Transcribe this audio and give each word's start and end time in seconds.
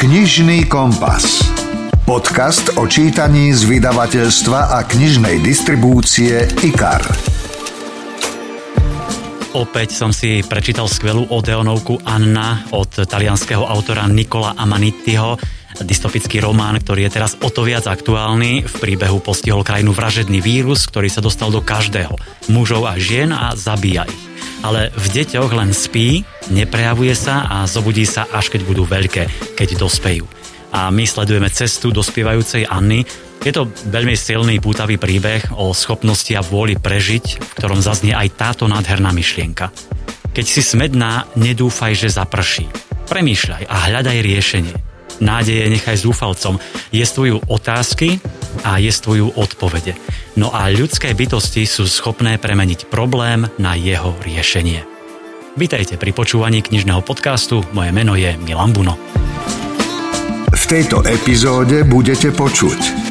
Knižný 0.00 0.64
kompas. 0.64 1.44
Podcast 2.08 2.72
o 2.80 2.88
čítaní 2.88 3.52
z 3.52 3.68
vydavateľstva 3.68 4.72
a 4.72 4.88
knižnej 4.88 5.44
distribúcie 5.44 6.40
IKAR. 6.64 7.04
Opäť 9.52 9.92
som 9.92 10.08
si 10.08 10.40
prečítal 10.40 10.88
skvelú 10.88 11.28
odeonovku 11.28 12.00
Anna 12.08 12.64
od 12.72 12.88
talianského 12.96 13.60
autora 13.60 14.08
Nikola 14.08 14.56
Amanittiho, 14.56 15.36
dystopický 15.84 16.40
román, 16.40 16.80
ktorý 16.80 17.04
je 17.04 17.20
teraz 17.20 17.36
o 17.36 17.52
to 17.52 17.60
viac 17.68 17.84
aktuálny. 17.84 18.64
V 18.64 18.74
príbehu 18.80 19.20
postihol 19.20 19.60
krajinu 19.60 19.92
vražedný 19.92 20.40
vírus, 20.40 20.88
ktorý 20.88 21.12
sa 21.12 21.20
dostal 21.20 21.52
do 21.52 21.60
každého. 21.60 22.16
Mužov 22.48 22.88
a 22.88 22.96
žien 22.96 23.36
a 23.36 23.52
zabíja 23.52 24.08
ich. 24.08 24.29
Ale 24.60 24.92
v 24.92 25.06
deťoch 25.08 25.50
len 25.56 25.72
spí, 25.72 26.22
neprejavuje 26.52 27.16
sa 27.16 27.48
a 27.48 27.56
zobudí 27.64 28.04
sa 28.04 28.28
až 28.28 28.52
keď 28.52 28.60
budú 28.68 28.84
veľké, 28.84 29.56
keď 29.56 29.68
dospejú 29.80 30.28
a 30.70 30.88
my 30.90 31.04
sledujeme 31.06 31.50
cestu 31.50 31.90
dospievajúcej 31.90 32.66
Anny. 32.66 33.02
Je 33.40 33.52
to 33.52 33.72
veľmi 33.88 34.14
silný 34.14 34.60
pútavý 34.60 35.00
príbeh 35.00 35.56
o 35.56 35.72
schopnosti 35.72 36.30
a 36.36 36.44
vôli 36.44 36.76
prežiť, 36.76 37.40
v 37.40 37.52
ktorom 37.56 37.80
zaznie 37.80 38.12
aj 38.12 38.36
táto 38.36 38.64
nádherná 38.68 39.10
myšlienka. 39.10 39.72
Keď 40.30 40.46
si 40.46 40.62
smedná, 40.62 41.26
nedúfaj, 41.34 41.96
že 41.96 42.12
zaprší. 42.12 42.68
Premýšľaj 43.10 43.66
a 43.66 43.76
hľadaj 43.90 44.18
riešenie. 44.22 44.89
Nádeje 45.20 45.68
nechaj 45.68 46.00
zúfalcom, 46.00 46.56
jestvujú 46.90 47.44
otázky 47.44 48.18
a 48.64 48.80
jestvujú 48.80 49.36
odpovede. 49.36 49.92
No 50.40 50.48
a 50.48 50.72
ľudské 50.72 51.12
bytosti 51.12 51.68
sú 51.68 51.84
schopné 51.84 52.40
premeniť 52.40 52.88
problém 52.88 53.44
na 53.60 53.76
jeho 53.76 54.16
riešenie. 54.24 54.82
Vítajte 55.60 56.00
pri 56.00 56.16
počúvaní 56.16 56.64
knižného 56.64 57.04
podcastu, 57.04 57.60
moje 57.76 57.92
meno 57.92 58.16
je 58.16 58.32
Milan 58.40 58.72
Buno. 58.72 58.96
V 60.50 60.64
tejto 60.64 61.04
epizóde 61.04 61.84
budete 61.84 62.32
počuť 62.32 63.09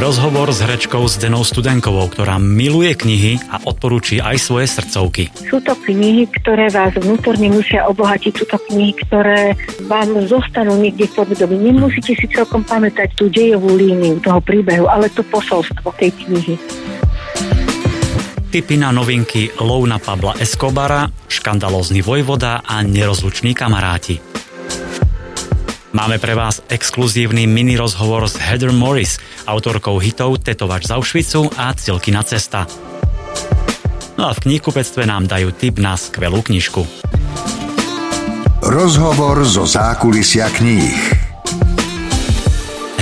Rozhovor 0.00 0.48
s 0.48 0.64
herečkou 0.64 1.04
Zdenou 1.12 1.44
Studenkovou, 1.44 2.08
ktorá 2.08 2.40
miluje 2.40 2.96
knihy 2.96 3.36
a 3.52 3.60
odporúči 3.68 4.16
aj 4.16 4.40
svoje 4.40 4.64
srdcovky. 4.72 5.28
Sú 5.44 5.60
to 5.60 5.76
knihy, 5.76 6.24
ktoré 6.40 6.72
vás 6.72 6.96
vnútorne 6.96 7.52
musia 7.52 7.84
obohatiť. 7.84 8.32
Sú 8.32 8.48
to 8.48 8.56
knihy, 8.56 8.96
ktoré 8.96 9.52
vám 9.92 10.24
zostanú 10.24 10.80
niekde 10.80 11.04
v 11.04 11.20
podvedomí. 11.20 11.68
Nemusíte 11.68 12.16
si 12.16 12.24
celkom 12.32 12.64
pamätať 12.64 13.12
tú 13.12 13.28
dejovú 13.28 13.76
líniu 13.76 14.16
toho 14.24 14.40
príbehu, 14.40 14.88
ale 14.88 15.12
to 15.12 15.20
posolstvo 15.20 15.92
tej 16.00 16.16
knihy. 16.24 16.56
Tipy 18.48 18.80
na 18.80 18.96
novinky 18.96 19.52
Louna 19.60 20.00
Pabla 20.00 20.40
Escobara, 20.40 21.12
Škandalózny 21.28 22.00
vojvoda 22.00 22.64
a 22.64 22.80
Nerozluční 22.80 23.52
kamaráti. 23.52 24.16
Máme 25.90 26.22
pre 26.22 26.38
vás 26.38 26.62
exkluzívny 26.70 27.50
mini 27.50 27.74
rozhovor 27.74 28.30
s 28.30 28.38
Heather 28.38 28.70
Morris, 28.70 29.18
autorkou 29.42 29.98
hitov 29.98 30.38
Tetovač 30.38 30.86
z 30.86 30.94
Auschwitzu 30.94 31.50
a 31.58 31.74
Cilkina 31.74 32.22
cesta. 32.22 32.70
No 34.14 34.30
a 34.30 34.32
v 34.36 34.42
knihkupectve 34.46 35.02
nám 35.02 35.26
dajú 35.26 35.50
tip 35.50 35.82
na 35.82 35.98
skvelú 35.98 36.46
knižku. 36.46 36.86
Rozhovor 38.62 39.42
zo 39.42 39.66
zákulisia 39.66 40.46
kníh 40.54 41.20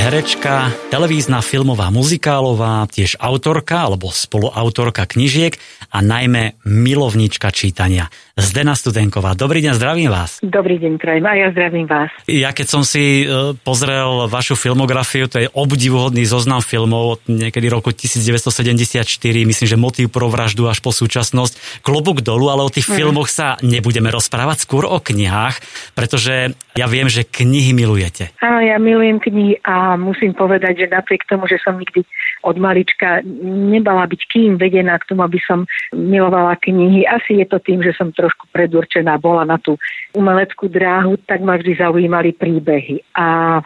herečka, 0.08 0.72
televízna, 0.88 1.44
filmová, 1.44 1.92
muzikálová, 1.92 2.88
tiež 2.88 3.20
autorka 3.20 3.84
alebo 3.84 4.08
spoluautorka 4.08 5.04
knižiek 5.04 5.60
a 5.88 5.98
najmä 6.04 6.60
milovnička 6.68 7.48
čítania. 7.48 8.12
Zdena 8.38 8.78
Studenková. 8.78 9.34
Dobrý 9.34 9.64
deň, 9.64 9.72
zdravím 9.74 10.10
vás. 10.14 10.38
Dobrý 10.44 10.78
deň, 10.78 11.00
prajem 11.00 11.26
a 11.26 11.34
ja 11.34 11.48
zdravím 11.50 11.90
vás. 11.90 12.12
Ja 12.30 12.54
keď 12.54 12.66
som 12.70 12.82
si 12.86 13.24
e, 13.24 13.56
pozrel 13.66 14.30
vašu 14.30 14.54
filmografiu, 14.54 15.26
to 15.26 15.42
je 15.42 15.48
obdivuhodný 15.50 16.22
zoznam 16.22 16.62
filmov 16.62 17.18
od 17.18 17.20
niekedy 17.26 17.66
roku 17.66 17.90
1974, 17.90 19.10
myslím, 19.42 19.66
že 19.66 19.74
motív 19.80 20.14
pro 20.14 20.30
vraždu 20.30 20.70
až 20.70 20.78
po 20.78 20.94
súčasnosť. 20.94 21.82
Klobúk 21.82 22.22
dolu, 22.22 22.52
ale 22.52 22.62
o 22.62 22.70
tých 22.70 22.86
mm. 22.86 22.94
filmoch 22.94 23.26
sa 23.26 23.58
nebudeme 23.64 24.12
rozprávať, 24.12 24.68
skôr 24.68 24.86
o 24.86 25.02
knihách, 25.02 25.58
pretože 25.98 26.54
ja 26.78 26.86
viem, 26.86 27.10
že 27.10 27.26
knihy 27.26 27.74
milujete. 27.74 28.30
Áno, 28.38 28.62
ja 28.62 28.78
milujem 28.78 29.18
knihy 29.18 29.58
a 29.66 29.98
musím 29.98 30.30
povedať, 30.30 30.86
že 30.86 30.94
napriek 30.94 31.26
tomu, 31.26 31.50
že 31.50 31.58
som 31.58 31.74
nikdy 31.74 32.06
od 32.42 32.56
malička 32.58 33.22
nebala 33.42 34.06
byť 34.06 34.20
kým 34.30 34.60
vedená 34.60 34.98
k 34.98 35.14
tomu, 35.14 35.26
aby 35.26 35.38
som 35.42 35.66
milovala 35.94 36.54
knihy, 36.60 37.06
asi 37.08 37.42
je 37.42 37.46
to 37.48 37.58
tým, 37.58 37.82
že 37.82 37.96
som 37.96 38.14
trošku 38.14 38.50
predurčená 38.54 39.18
bola 39.18 39.42
na 39.42 39.58
tú 39.58 39.74
umeleckú 40.14 40.70
dráhu, 40.70 41.18
tak 41.26 41.42
ma 41.42 41.58
vždy 41.58 41.78
zaujímali 41.78 42.34
príbehy. 42.34 43.02
A 43.18 43.58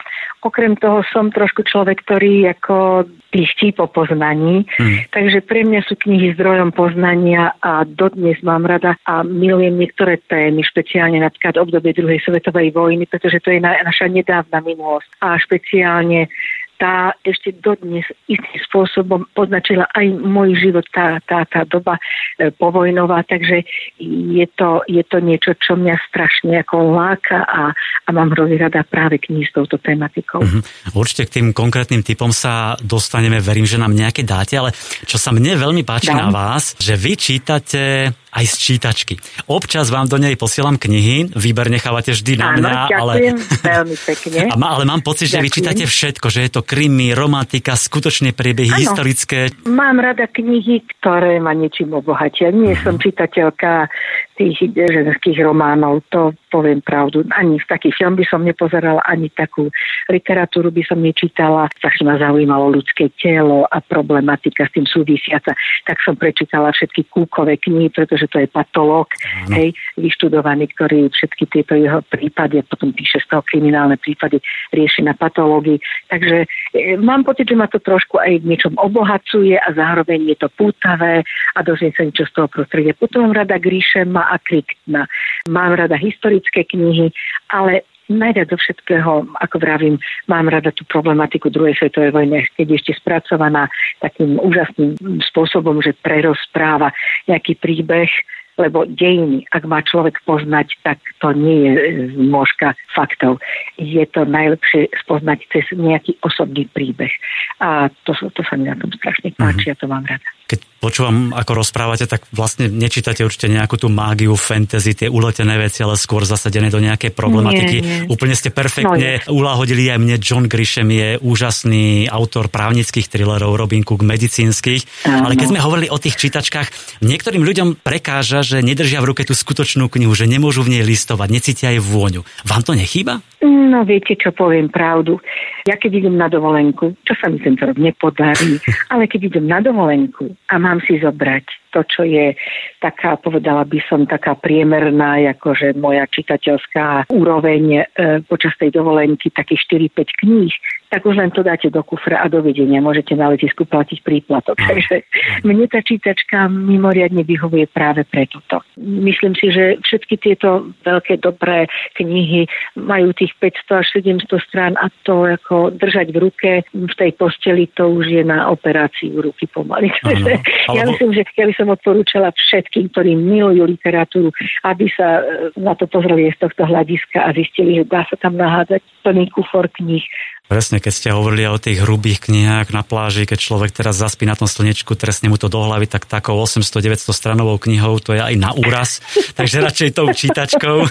okrem 0.43 0.75
toho 0.75 1.05
som 1.09 1.31
trošku 1.31 1.63
človek, 1.63 2.03
ktorý 2.03 2.51
ako 2.51 3.07
piští 3.33 3.73
po 3.73 3.89
poznaní, 3.89 4.69
hmm. 4.77 5.09
takže 5.09 5.41
pre 5.41 5.65
mňa 5.65 5.81
sú 5.89 5.97
knihy 5.97 6.37
zdrojom 6.37 6.69
poznania 6.69 7.57
a 7.65 7.81
dodnes 7.81 8.37
mám 8.45 8.69
rada 8.69 8.93
a 9.09 9.25
milujem 9.25 9.73
niektoré 9.73 10.21
témy, 10.29 10.61
špeciálne 10.61 11.17
napríklad 11.17 11.57
obdobie 11.57 11.97
druhej 11.97 12.21
svetovej 12.21 12.69
vojny, 12.69 13.09
pretože 13.09 13.41
to 13.41 13.49
je 13.49 13.57
na, 13.57 13.73
naša 13.81 14.05
nedávna 14.05 14.61
minulosť 14.61 15.09
a 15.25 15.33
špeciálne 15.41 16.29
tá 16.77 17.13
ešte 17.23 17.53
dodnes 17.57 18.03
istým 18.25 18.59
spôsobom 18.69 19.29
poznačila 19.31 19.87
aj 19.93 20.05
môj 20.19 20.57
život, 20.57 20.85
tá, 20.91 21.21
tá, 21.23 21.45
tá 21.45 21.63
doba 21.63 21.97
e, 22.39 22.49
povojnová, 22.51 23.23
takže 23.25 23.63
je 24.01 24.45
to, 24.57 24.81
je 24.89 25.03
to 25.05 25.17
niečo, 25.21 25.53
čo 25.59 25.77
mňa 25.77 25.95
strašne 26.09 26.59
ako 26.61 26.93
láka 26.95 27.45
a, 27.45 27.71
a 28.05 28.09
mám 28.09 28.33
hrozne 28.33 28.57
rada 28.57 28.81
práve 28.83 29.21
knihy 29.21 29.45
s 29.47 29.53
touto 29.53 29.77
tematikou. 29.77 30.41
Mm-hmm. 30.41 30.95
Určite 30.97 31.29
k 31.29 31.33
tým 31.39 31.47
konkrétnym 31.53 32.01
typom 32.01 32.33
sa 32.33 32.75
dostaneme, 32.81 33.39
verím, 33.39 33.69
že 33.69 33.81
nám 33.81 33.93
nejaké 33.93 34.25
dáte, 34.25 34.57
ale 34.57 34.73
čo 35.05 35.21
sa 35.21 35.31
mne 35.31 35.55
veľmi 35.55 35.85
páči 35.85 36.11
Dám. 36.11 36.19
na 36.19 36.27
vás, 36.33 36.75
že 36.79 36.97
vy 36.97 37.13
čítate 37.15 38.11
aj 38.33 38.45
z 38.49 38.55
čítačky. 38.57 39.13
Občas 39.45 39.93
vám 39.93 40.09
do 40.09 40.17
nej 40.17 40.33
posielam 40.33 40.81
knihy, 40.81 41.29
výber 41.37 41.69
nechávate 41.69 42.17
vždy 42.17 42.33
na 42.41 42.57
mňa, 42.57 42.73
Áno, 42.73 42.97
ale... 43.05 43.13
veľmi 43.69 43.97
pekne. 44.01 44.49
A 44.49 44.55
má, 44.57 44.73
ale 44.73 44.89
mám 44.89 45.05
pocit, 45.05 45.29
ďakujem. 45.29 45.37
že 45.37 45.45
vy 45.45 45.49
čítate 45.53 45.83
všetko, 45.85 46.27
že 46.33 46.39
je 46.43 46.49
to 46.49 46.61
krimi, 46.65 47.13
romantika, 47.13 47.77
skutočné 47.77 48.33
príbehy, 48.33 48.73
historické. 48.73 49.53
Mám 49.69 50.01
rada 50.01 50.25
knihy, 50.25 50.81
ktoré 50.97 51.37
ma 51.37 51.53
niečím 51.53 51.93
obohatia. 51.93 52.49
Nie 52.49 52.73
som 52.81 52.97
čitateľka 52.97 53.87
tých 54.35 54.73
ženských 54.75 55.39
románov, 55.45 56.01
to 56.11 56.35
poviem 56.51 56.81
pravdu. 56.81 57.21
Ani 57.33 57.61
v 57.61 57.69
taký 57.69 57.95
film 57.95 58.17
by 58.17 58.25
som 58.27 58.41
nepozerala, 58.41 59.01
ani 59.05 59.31
takú 59.31 59.69
literatúru 60.11 60.73
by 60.73 60.83
som 60.83 60.99
nečítala. 60.99 61.71
Strašne 61.79 62.09
ma 62.09 62.15
zaujímalo 62.19 62.73
ľudské 62.73 63.13
telo 63.21 63.69
a 63.69 63.77
problematika 63.79 64.67
s 64.67 64.73
tým 64.75 64.85
súvisiaca. 64.89 65.55
Tak 65.87 65.97
som 66.01 66.17
prečítala 66.17 66.73
všetky 66.73 67.07
kúkové 67.13 67.57
knihy, 67.61 67.93
pretože 67.93 68.27
to 68.27 68.41
je 68.41 68.47
patológ, 68.49 69.07
no. 69.47 69.55
hej, 69.55 69.71
vyštudovaný, 69.95 70.69
ktorý 70.75 71.07
všetky 71.13 71.43
tieto 71.53 71.77
jeho 71.77 72.01
prípady 72.09 72.63
potom 72.73 72.89
píše 72.89 73.21
z 73.21 73.27
toho 73.29 73.45
kriminálne 73.45 74.01
prípady, 74.01 74.41
rieši 74.73 75.05
na 75.05 75.13
patológii. 75.13 75.77
Takže 76.09 76.49
e, 76.73 76.97
mám 76.97 77.21
pocit, 77.21 77.45
že 77.45 77.55
ma 77.55 77.69
to 77.69 77.77
trošku 77.77 78.17
aj 78.17 78.41
v 78.41 78.49
niečom 78.49 78.73
obohacuje 78.81 79.53
a 79.59 79.69
zároveň 79.77 80.33
je 80.33 80.37
to 80.41 80.49
pútavé 80.57 81.21
a 81.53 81.59
dozviem 81.61 81.93
sa 81.93 82.01
niečo 82.07 82.25
z 82.25 82.33
toho 82.33 82.47
prostredia. 82.49 82.97
Potom 82.97 83.29
rada 83.29 83.61
Gríšema 83.61 84.22
a 84.29 84.39
Kriktna. 84.39 85.07
Mám 85.49 85.75
rada 85.75 85.95
historické 85.95 86.63
knihy, 86.63 87.11
ale 87.51 87.83
najviac 88.11 88.51
zo 88.51 88.57
všetkého, 88.59 89.27
ako 89.39 89.55
vravím, 89.59 89.95
mám 90.27 90.51
rada 90.51 90.71
tú 90.75 90.83
problematiku 90.87 91.47
druhej 91.47 91.79
svetovej 91.79 92.11
vojny, 92.11 92.43
keď 92.59 92.67
je 92.67 92.77
ešte 92.83 92.93
spracovaná 92.99 93.71
takým 94.03 94.39
úžasným 94.39 94.99
spôsobom, 95.31 95.79
že 95.79 95.95
prerozpráva 96.03 96.91
nejaký 97.31 97.55
príbeh, 97.59 98.11
lebo 98.53 98.85
dejiny, 98.85 99.49
ak 99.49 99.65
má 99.65 99.81
človek 99.81 100.21
poznať, 100.29 100.77
tak 100.85 101.01
to 101.17 101.33
nie 101.33 101.73
je 101.73 101.73
zmožka 102.13 102.77
faktov. 102.93 103.41
Je 103.81 104.05
to 104.13 104.29
najlepšie 104.29 104.93
spoznať 105.01 105.41
cez 105.49 105.65
nejaký 105.73 106.21
osobný 106.21 106.69
príbeh. 106.69 107.09
A 107.57 107.89
to, 108.05 108.13
to 108.13 108.41
sa 108.45 108.53
mi 108.53 108.69
na 108.69 108.77
tom 108.77 108.93
strašne 108.93 109.33
páči 109.33 109.73
mm-hmm. 109.73 109.77
a 109.77 109.81
to 109.81 109.85
mám 109.89 110.05
rada 110.05 110.27
keď 110.43 110.59
počúvam, 110.83 111.31
ako 111.31 111.63
rozprávate, 111.63 112.03
tak 112.03 112.27
vlastne 112.35 112.67
nečítate 112.67 113.23
určite 113.23 113.47
nejakú 113.47 113.79
tú 113.79 113.87
mágiu, 113.87 114.35
fantasy, 114.35 114.91
tie 114.91 115.07
uletené 115.07 115.55
veci, 115.55 115.79
ale 115.79 115.95
skôr 115.95 116.27
zasadené 116.27 116.67
do 116.67 116.83
nejakej 116.83 117.15
problematiky. 117.15 117.77
Nie, 117.79 118.03
nie. 118.03 118.11
Úplne 118.11 118.35
ste 118.35 118.51
perfektne 118.51 119.23
no, 119.23 119.39
uláhodili 119.39 119.87
aj 119.87 120.03
mne. 120.03 120.19
John 120.19 120.51
Grisham 120.51 120.91
je 120.91 121.15
úžasný 121.23 122.11
autor 122.11 122.51
právnických 122.51 123.07
thrillerov, 123.07 123.55
Robin 123.55 123.87
Cook 123.87 124.03
medicínskych. 124.03 125.07
Áno. 125.07 125.31
Ale 125.31 125.39
keď 125.39 125.55
sme 125.55 125.63
hovorili 125.63 125.87
o 125.87 125.95
tých 125.95 126.19
čítačkách, 126.19 126.99
niektorým 126.99 127.47
ľuďom 127.47 127.79
prekáža, 127.79 128.43
že 128.43 128.59
nedržia 128.59 128.99
v 128.99 129.15
ruke 129.15 129.23
tú 129.23 129.31
skutočnú 129.31 129.87
knihu, 129.87 130.11
že 130.11 130.27
nemôžu 130.27 130.67
v 130.67 130.75
nej 130.75 130.83
listovať, 130.83 131.27
necítia 131.31 131.71
aj 131.71 131.79
vôňu. 131.79 132.27
Vám 132.43 132.67
to 132.67 132.75
nechýba? 132.75 133.23
No 133.43 133.83
viete, 133.83 134.15
čo 134.15 134.31
poviem 134.31 134.71
pravdu. 134.71 135.19
Ja 135.67 135.75
keď 135.75 136.07
idem 136.07 136.15
na 136.15 136.31
dovolenku, 136.31 136.95
čo 137.03 137.13
sa 137.19 137.27
mi 137.27 137.43
tento 137.43 137.67
rok 137.67 137.75
nepodarí, 137.75 138.55
ale 138.93 139.11
keď 139.11 139.35
idem 139.35 139.51
na 139.51 139.59
dovolenku 139.59 140.31
a 140.47 140.55
mám 140.55 140.79
si 140.87 140.95
zobrať 141.03 141.62
to, 141.73 141.81
čo 141.89 142.05
je 142.05 142.37
taká, 142.77 143.17
povedala 143.17 143.65
by 143.65 143.81
som, 143.89 144.05
taká 144.05 144.37
priemerná, 144.37 145.17
akože 145.33 145.73
moja 145.73 146.05
čitateľská 146.05 147.09
úroveň 147.09 147.63
e, 147.73 147.83
počas 148.29 148.53
tej 148.61 148.77
dovolenky, 148.77 149.33
takých 149.33 149.89
4-5 149.89 150.21
kníh, 150.21 150.53
tak 150.93 151.09
už 151.09 151.17
len 151.17 151.33
to 151.33 151.41
dáte 151.41 151.73
do 151.73 151.81
kufra 151.81 152.21
a 152.21 152.29
dovidenia. 152.29 152.77
Môžete 152.77 153.17
na 153.17 153.33
letisku 153.33 153.65
platiť 153.65 154.05
príplatok. 154.05 154.61
Takže 154.61 155.01
mne 155.41 155.65
tá 155.65 155.81
čítačka 155.81 156.45
mimoriadne 156.45 157.25
vyhovuje 157.25 157.65
práve 157.65 158.05
pre 158.05 158.29
toto. 158.29 158.61
Myslím 158.77 159.33
si, 159.33 159.49
že 159.49 159.81
všetky 159.81 160.21
tieto 160.21 160.69
veľké 160.85 161.17
dobré 161.17 161.65
knihy 161.97 162.45
majú 162.77 163.09
tých 163.17 163.33
500 163.41 163.81
až 163.81 163.87
700 164.05 164.37
strán 164.45 164.73
a 164.77 164.93
to 165.01 165.25
ako 165.25 165.73
držať 165.73 166.13
v 166.13 166.17
ruke 166.29 166.51
v 166.69 166.93
tej 166.93 167.11
posteli, 167.17 167.65
to 167.73 167.89
už 167.89 168.13
je 168.13 168.21
na 168.21 168.53
operáciu 168.53 169.17
ruky 169.17 169.49
pomaly. 169.49 169.89
Takže 169.97 170.31
ja 170.77 170.85
myslím, 170.85 171.17
že 171.17 171.25
ja 171.33 171.49
by 171.49 171.53
som 171.57 171.62
odporúčala 171.71 172.33
všetkým, 172.35 172.91
ktorí 172.91 173.15
milujú 173.15 173.63
literatúru, 173.69 174.29
aby 174.67 174.89
sa 174.91 175.23
e, 175.23 175.53
na 175.55 175.77
to 175.77 175.87
pozreli 175.87 176.33
z 176.33 176.37
tohto 176.43 176.67
hľadiska 176.67 177.23
a 177.23 177.29
zistili, 177.31 177.79
že 177.79 177.87
dá 177.87 178.03
sa 178.09 178.17
tam 178.19 178.35
nahádzať 178.35 178.81
plný 179.05 179.31
kufor 179.31 179.69
kníh 179.79 180.03
Presne, 180.53 180.77
keď 180.77 180.93
ste 180.93 181.09
hovorili 181.09 181.49
o 181.49 181.57
tých 181.57 181.81
hrubých 181.81 182.29
knihách 182.29 182.77
na 182.77 182.85
pláži, 182.85 183.25
keď 183.25 183.41
človek 183.41 183.73
teraz 183.73 183.97
zaspí 183.97 184.29
na 184.29 184.37
tom 184.37 184.45
slnečku, 184.45 184.93
trestne 184.93 185.25
mu 185.33 185.41
to 185.41 185.49
do 185.49 185.57
hlavy, 185.57 185.89
tak 185.89 186.05
takou 186.05 186.37
800-900 186.45 187.09
stranovou 187.09 187.57
knihou 187.57 187.97
to 187.97 188.13
je 188.13 188.21
aj 188.21 188.37
na 188.37 188.53
úraz, 188.53 189.01
takže 189.37 189.65
radšej 189.65 189.97
tou 189.97 190.05
čítačkou. 190.13 190.85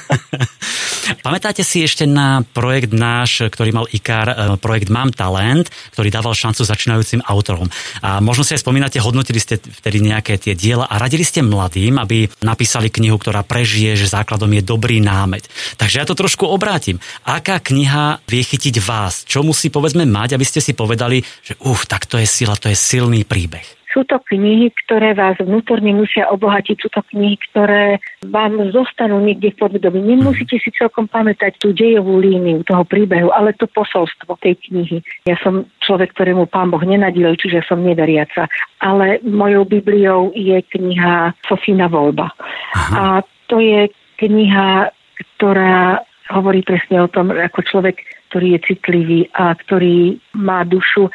Pamätáte 1.26 1.62
si 1.62 1.86
ešte 1.86 2.10
na 2.10 2.42
projekt 2.42 2.90
náš, 2.90 3.46
ktorý 3.46 3.70
mal 3.70 3.86
IKAR, 3.86 4.34
e, 4.34 4.58
projekt 4.58 4.90
Mám 4.90 5.14
talent, 5.14 5.70
ktorý 5.94 6.10
dával 6.10 6.34
šancu 6.34 6.66
začínajúcim 6.66 7.22
autorom. 7.22 7.70
A 8.02 8.18
možno 8.18 8.42
si 8.42 8.58
aj 8.58 8.66
spomínate, 8.66 8.98
hodnotili 8.98 9.38
ste 9.38 9.62
vtedy 9.62 10.02
nejaké 10.02 10.42
tie 10.42 10.58
diela 10.58 10.90
a 10.90 10.98
radili 10.98 11.22
ste 11.22 11.38
mladým, 11.38 12.02
aby 12.02 12.26
napísali 12.42 12.90
knihu, 12.90 13.14
ktorá 13.14 13.46
prežije, 13.46 13.94
že 13.94 14.10
základom 14.10 14.50
je 14.58 14.62
dobrý 14.66 14.98
námet. 14.98 15.46
Takže 15.78 16.02
ja 16.02 16.06
to 16.10 16.18
trošku 16.18 16.50
obrátim. 16.50 16.98
Aká 17.22 17.62
kniha 17.62 18.18
vie 18.26 18.42
chytiť 18.42 18.82
vás? 18.82 19.22
Čo 19.22 19.51
musí 19.52 19.68
povedzme 19.68 20.08
mať, 20.08 20.32
aby 20.40 20.48
ste 20.48 20.64
si 20.64 20.72
povedali, 20.72 21.20
že 21.20 21.60
uf, 21.68 21.84
tak 21.84 22.08
to 22.08 22.16
je 22.16 22.24
sila, 22.24 22.56
to 22.56 22.72
je 22.72 22.76
silný 22.76 23.28
príbeh? 23.28 23.84
Sú 23.92 24.08
to 24.08 24.16
knihy, 24.16 24.72
ktoré 24.72 25.12
vás 25.12 25.36
vnútorne 25.36 25.92
musia 25.92 26.24
obohatiť. 26.32 26.80
Sú 26.80 26.88
to 26.88 27.04
knihy, 27.12 27.36
ktoré 27.52 28.00
vám 28.24 28.72
zostanú 28.72 29.20
niekde 29.20 29.52
v 29.52 29.60
podvedomí. 29.60 30.00
Nemusíte 30.00 30.56
si 30.56 30.72
celkom 30.72 31.04
pamätať 31.12 31.60
tú 31.60 31.76
dejovú 31.76 32.16
líniu 32.16 32.64
toho 32.64 32.88
príbehu, 32.88 33.28
ale 33.28 33.52
to 33.52 33.68
posolstvo 33.68 34.40
tej 34.40 34.56
knihy. 34.64 35.04
Ja 35.28 35.36
som 35.44 35.68
človek, 35.84 36.16
ktorému 36.16 36.48
pán 36.48 36.72
Boh 36.72 36.80
nenadil, 36.80 37.36
čiže 37.36 37.68
som 37.68 37.84
neveriaca. 37.84 38.48
Ale 38.80 39.20
mojou 39.28 39.68
Bibliou 39.68 40.32
je 40.32 40.56
kniha 40.72 41.36
Sofína 41.44 41.92
voľba. 41.92 42.32
Aha. 42.72 42.96
A 42.96 43.04
to 43.52 43.60
je 43.60 43.92
kniha, 44.16 44.88
ktorá 45.36 46.00
hovorí 46.32 46.64
presne 46.64 47.04
o 47.04 47.08
tom, 47.12 47.30
ako 47.30 47.60
človek 47.62 48.00
ktorý 48.32 48.56
je 48.56 48.60
citlivý 48.64 49.20
a 49.36 49.52
ktorý 49.52 50.16
má 50.40 50.64
dušu, 50.64 51.12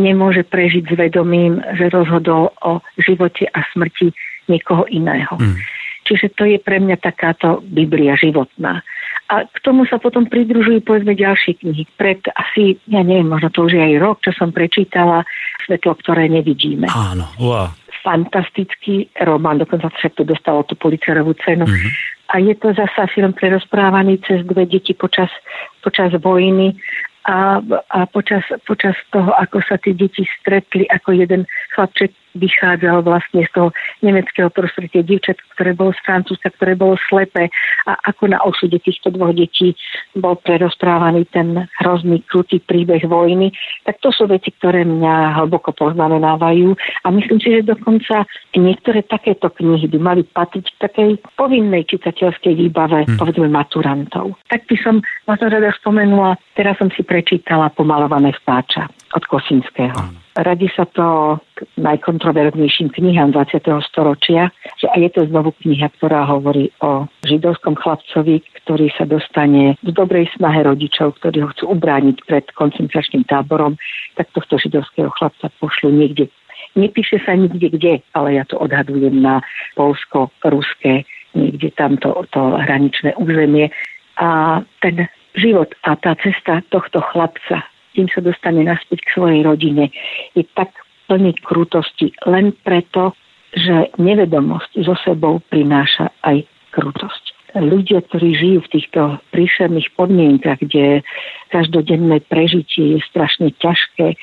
nemôže 0.00 0.48
prežiť 0.48 0.88
s 0.88 0.94
vedomím, 0.96 1.60
že 1.76 1.92
rozhodol 1.92 2.56
o 2.64 2.80
živote 2.96 3.44
a 3.52 3.60
smrti 3.76 4.16
niekoho 4.48 4.88
iného. 4.88 5.36
Mm. 5.36 5.60
Čiže 6.08 6.32
to 6.32 6.48
je 6.48 6.56
pre 6.56 6.80
mňa 6.80 6.96
takáto 7.04 7.60
Biblia 7.68 8.16
životná. 8.16 8.80
A 9.28 9.44
k 9.44 9.56
tomu 9.60 9.84
sa 9.88 10.00
potom 10.00 10.24
pridružujú 10.28 10.84
povedzme 10.84 11.16
ďalšie 11.16 11.60
knihy. 11.60 11.84
Pred 11.96 12.28
asi, 12.32 12.76
ja 12.88 13.00
neviem, 13.00 13.28
možno 13.28 13.48
to 13.52 13.68
už 13.68 13.76
je 13.76 13.82
aj 13.84 13.94
rok, 14.00 14.16
čo 14.24 14.32
som 14.36 14.52
prečítala 14.52 15.24
Svetlo, 15.64 15.96
ktoré 16.00 16.28
nevidíme. 16.28 16.88
Áno, 16.92 17.24
wow. 17.40 17.72
Fantastický 18.04 19.08
román, 19.24 19.58
dokonca 19.58 19.88
však 19.88 20.20
to 20.20 20.28
dostalo 20.28 20.60
tú 20.68 20.76
policerovú 20.76 21.32
cenu. 21.40 21.64
Mm-hmm. 21.64 21.92
A 22.32 22.34
je 22.40 22.54
to 22.60 22.76
zasa 22.76 23.08
film 23.08 23.32
prerozprávaný 23.32 24.20
cez 24.28 24.44
dve 24.44 24.68
deti 24.68 24.92
počas 24.92 25.32
počas 25.80 26.12
vojny 26.20 26.76
a, 27.24 27.60
a 27.88 27.98
počas, 28.08 28.44
počas 28.68 28.96
toho, 29.08 29.32
ako 29.32 29.64
sa 29.64 29.80
tí 29.80 29.96
deti 29.96 30.28
stretli, 30.40 30.84
ako 30.88 31.16
jeden 31.16 31.48
chlapček 31.72 32.12
vychádzal 32.34 33.06
vlastne 33.06 33.46
z 33.46 33.50
toho 33.54 33.68
nemeckého 34.02 34.50
prostredia 34.50 35.06
dievčat, 35.06 35.38
ktoré 35.54 35.72
bolo 35.72 35.94
z 35.94 36.00
Francúzska, 36.02 36.50
ktoré 36.54 36.74
bolo 36.74 36.98
slepé 37.08 37.48
a 37.86 37.96
ako 38.10 38.34
na 38.34 38.38
osude 38.42 38.76
týchto 38.82 39.14
dvoch 39.14 39.32
detí 39.32 39.78
bol 40.18 40.38
prerozprávaný 40.42 41.26
ten 41.30 41.66
hrozný, 41.80 42.22
krutý 42.26 42.58
príbeh 42.58 43.06
vojny, 43.06 43.54
tak 43.86 44.02
to 44.02 44.10
sú 44.10 44.26
veci, 44.26 44.50
ktoré 44.50 44.82
mňa 44.82 45.40
hlboko 45.42 45.70
poznamenávajú 45.74 46.74
a 47.04 47.06
myslím 47.14 47.38
si, 47.38 47.48
že 47.60 47.70
dokonca 47.70 48.26
niektoré 48.54 49.06
takéto 49.06 49.50
knihy 49.50 49.86
by 49.90 49.98
mali 49.98 50.22
patriť 50.26 50.66
k 50.74 50.80
takej 50.90 51.10
povinnej 51.38 51.86
čitateľskej 51.86 52.54
výbave, 52.58 53.06
hmm. 53.06 53.18
povedzme 53.18 53.46
maturantov. 53.50 54.34
Tak 54.50 54.66
by 54.66 54.76
som 54.82 54.94
možno 55.30 55.46
rada 55.50 55.70
spomenula, 55.78 56.38
teraz 56.58 56.78
som 56.82 56.90
si 56.90 57.06
prečítala 57.06 57.70
Pomalované 57.74 58.34
vtáča 58.42 58.90
od 59.14 59.22
Kosinského. 59.26 59.94
Hmm 59.94 60.23
Radi 60.34 60.66
sa 60.74 60.82
to 60.90 61.38
k 61.54 61.62
najkontroverznejším 61.78 62.90
knihám 62.90 63.30
20. 63.38 63.70
storočia, 63.86 64.50
že 64.82 64.90
aj 64.90 64.98
je 64.98 65.10
to 65.14 65.22
znovu 65.30 65.54
kniha, 65.62 65.86
ktorá 65.94 66.26
hovorí 66.26 66.74
o 66.82 67.06
židovskom 67.22 67.78
chlapcovi, 67.78 68.42
ktorý 68.66 68.90
sa 68.98 69.06
dostane 69.06 69.78
v 69.86 69.90
dobrej 69.94 70.26
snahe 70.34 70.66
rodičov, 70.66 71.22
ktorí 71.22 71.38
ho 71.46 71.54
chcú 71.54 71.78
ubrániť 71.78 72.26
pred 72.26 72.50
koncentračným 72.58 73.22
táborom, 73.30 73.78
tak 74.18 74.26
tohto 74.34 74.58
židovského 74.58 75.14
chlapca 75.14 75.54
pošlu 75.62 75.94
niekde. 75.94 76.26
Nepíše 76.74 77.22
sa 77.22 77.38
nikde 77.38 77.70
kde, 77.70 77.94
ale 78.18 78.34
ja 78.34 78.42
to 78.42 78.58
odhadujem 78.58 79.22
na 79.22 79.38
polsko-ruské, 79.78 81.06
niekde 81.38 81.70
tamto 81.78 82.10
to 82.34 82.42
hraničné 82.58 83.14
územie. 83.22 83.70
A 84.18 84.58
ten 84.82 85.06
život 85.38 85.70
a 85.86 85.94
tá 85.94 86.18
cesta 86.18 86.58
tohto 86.74 86.98
chlapca 87.14 87.62
kým 87.94 88.10
sa 88.10 88.20
dostane 88.20 88.66
naspäť 88.66 89.06
k 89.06 89.12
svojej 89.14 89.40
rodine, 89.46 89.94
je 90.34 90.42
tak 90.58 90.74
plný 91.06 91.32
krutosti 91.40 92.10
len 92.26 92.52
preto, 92.66 93.14
že 93.54 93.94
nevedomosť 94.02 94.82
so 94.82 94.98
sebou 95.06 95.38
prináša 95.46 96.10
aj 96.26 96.42
krutosť. 96.74 97.24
Ľudia, 97.54 98.02
ktorí 98.10 98.34
žijú 98.34 98.66
v 98.66 98.72
týchto 98.74 99.22
príšerných 99.30 99.94
podmienkach, 99.94 100.58
kde 100.58 101.06
každodenné 101.54 102.18
prežitie 102.26 102.98
je 102.98 103.00
strašne 103.06 103.54
ťažké, 103.62 104.18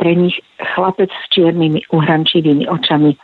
pre 0.00 0.16
nich 0.16 0.40
chlapec 0.56 1.12
s 1.12 1.24
čiernymi 1.36 1.92
uhrančivými 1.92 2.64
očami 2.72 3.12
e, 3.12 3.18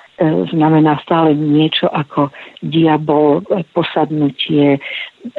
znamená 0.52 1.00
stále 1.00 1.32
niečo 1.32 1.88
ako 1.88 2.28
diabol, 2.60 3.40
posadnutie, 3.72 4.76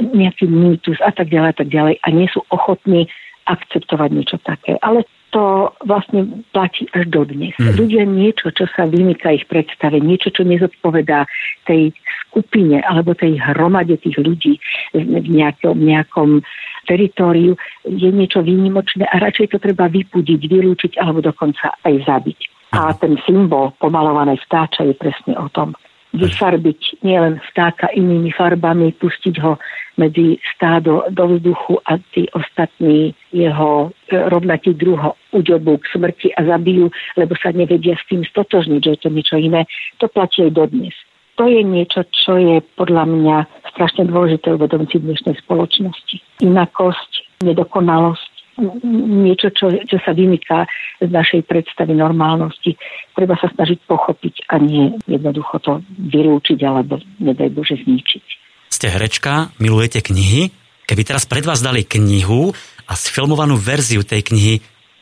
nejaký 0.02 0.50
mýtus 0.50 0.98
a 1.06 1.14
tak 1.14 1.30
ďalej 1.30 1.50
a 1.54 1.58
tak 1.62 1.70
ďalej 1.70 1.96
a 2.02 2.08
nie 2.10 2.26
sú 2.34 2.42
ochotní 2.50 3.06
akceptovať 3.48 4.10
niečo 4.12 4.38
také. 4.44 4.76
Ale 4.84 5.08
to 5.32 5.76
vlastne 5.84 6.44
platí 6.56 6.88
až 6.96 7.08
dodnes. 7.12 7.52
Mm. 7.60 7.76
Ľudia 7.76 8.04
niečo, 8.08 8.48
čo 8.56 8.64
sa 8.72 8.88
vymýka 8.88 9.36
ich 9.36 9.44
predstave, 9.52 10.00
niečo, 10.00 10.32
čo 10.32 10.48
nezodpovedá 10.48 11.28
tej 11.68 11.92
skupine 12.28 12.80
alebo 12.84 13.12
tej 13.12 13.36
hromade 13.40 14.00
tých 14.00 14.16
ľudí 14.24 14.56
v 14.96 15.28
nejakom, 15.28 15.76
nejakom 15.76 16.42
teritóriu, 16.88 17.60
je 17.84 18.08
niečo 18.08 18.40
výnimočné 18.40 19.04
a 19.04 19.16
radšej 19.20 19.52
to 19.52 19.58
treba 19.60 19.92
vypudiť, 19.92 20.42
vylúčiť 20.48 20.92
alebo 20.96 21.20
dokonca 21.20 21.76
aj 21.84 22.08
zabiť. 22.08 22.40
A 22.76 22.92
ten 22.96 23.16
symbol 23.24 23.76
pomalovanej 23.80 24.44
vtáča 24.48 24.88
je 24.88 24.96
presne 24.96 25.36
o 25.40 25.48
tom 25.52 25.76
vyfarbiť 26.18 27.06
nielen 27.06 27.40
vtáka 27.54 27.94
inými 27.94 28.34
farbami, 28.34 28.98
pustiť 28.98 29.36
ho 29.46 29.62
medzi 29.98 30.38
stádo 30.54 31.06
do 31.10 31.38
vzduchu 31.38 31.82
a 31.90 31.98
tí 32.14 32.30
ostatní 32.34 33.18
jeho 33.34 33.90
e, 33.90 34.18
rovnaký 34.30 34.78
druho 34.78 35.18
uďobú 35.34 35.82
k 35.82 35.90
smrti 35.94 36.28
a 36.38 36.46
zabijú, 36.46 36.94
lebo 37.18 37.34
sa 37.38 37.50
nevedia 37.50 37.98
s 37.98 38.06
tým 38.06 38.22
stotožniť, 38.26 38.80
že 38.82 38.92
je 38.94 39.00
to 39.02 39.10
niečo 39.10 39.38
iné. 39.42 39.66
To 39.98 40.06
platí 40.06 40.46
aj 40.46 40.54
dodnes. 40.54 40.94
To 41.38 41.46
je 41.46 41.62
niečo, 41.62 42.02
čo 42.10 42.34
je 42.38 42.66
podľa 42.78 43.06
mňa 43.06 43.38
strašne 43.74 44.10
dôležité 44.10 44.58
uvedomiť 44.58 44.90
si 44.90 44.98
dnešnej 44.98 45.36
spoločnosti. 45.46 46.18
Inakosť, 46.42 47.12
nedokonalosť, 47.46 48.27
niečo, 48.58 49.54
čo, 49.54 49.70
čo 49.70 49.98
sa 50.02 50.12
vymyká 50.18 50.66
z 51.02 51.10
našej 51.10 51.46
predstavy 51.46 51.94
normálnosti. 51.94 52.74
Treba 53.14 53.38
sa 53.38 53.50
snažiť 53.54 53.86
pochopiť 53.86 54.50
a 54.50 54.58
nie 54.58 54.98
jednoducho 55.06 55.62
to 55.62 55.72
vylúčiť 55.98 56.60
alebo, 56.66 56.98
nedaj 57.22 57.54
Bože, 57.54 57.78
zničiť. 57.78 58.26
Ste 58.74 58.94
herečka, 58.94 59.54
milujete 59.62 60.02
knihy. 60.02 60.50
Keby 60.88 61.02
teraz 61.06 61.30
pred 61.30 61.46
vás 61.46 61.62
dali 61.62 61.86
knihu 61.86 62.52
a 62.88 62.94
sfilmovanú 62.96 63.60
verziu 63.60 64.02
tej 64.02 64.26
knihy, 64.34 64.56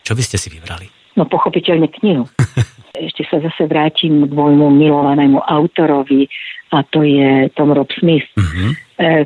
čo 0.03 0.13
by 0.13 0.21
ste 0.21 0.37
si 0.37 0.51
vybrali? 0.51 0.89
No 1.15 1.23
pochopiteľne 1.25 1.87
knihu. 2.01 2.27
Ešte 2.95 3.27
sa 3.27 3.43
zase 3.43 3.67
vrátim 3.67 4.23
k 4.23 4.31
môjmu 4.31 4.71
milovanému 4.71 5.43
autorovi 5.43 6.31
a 6.71 6.83
to 6.87 7.03
je 7.03 7.51
Tom 7.55 7.75
Rob 7.75 7.91
Smith, 7.91 8.23
uh-huh. 8.35 8.71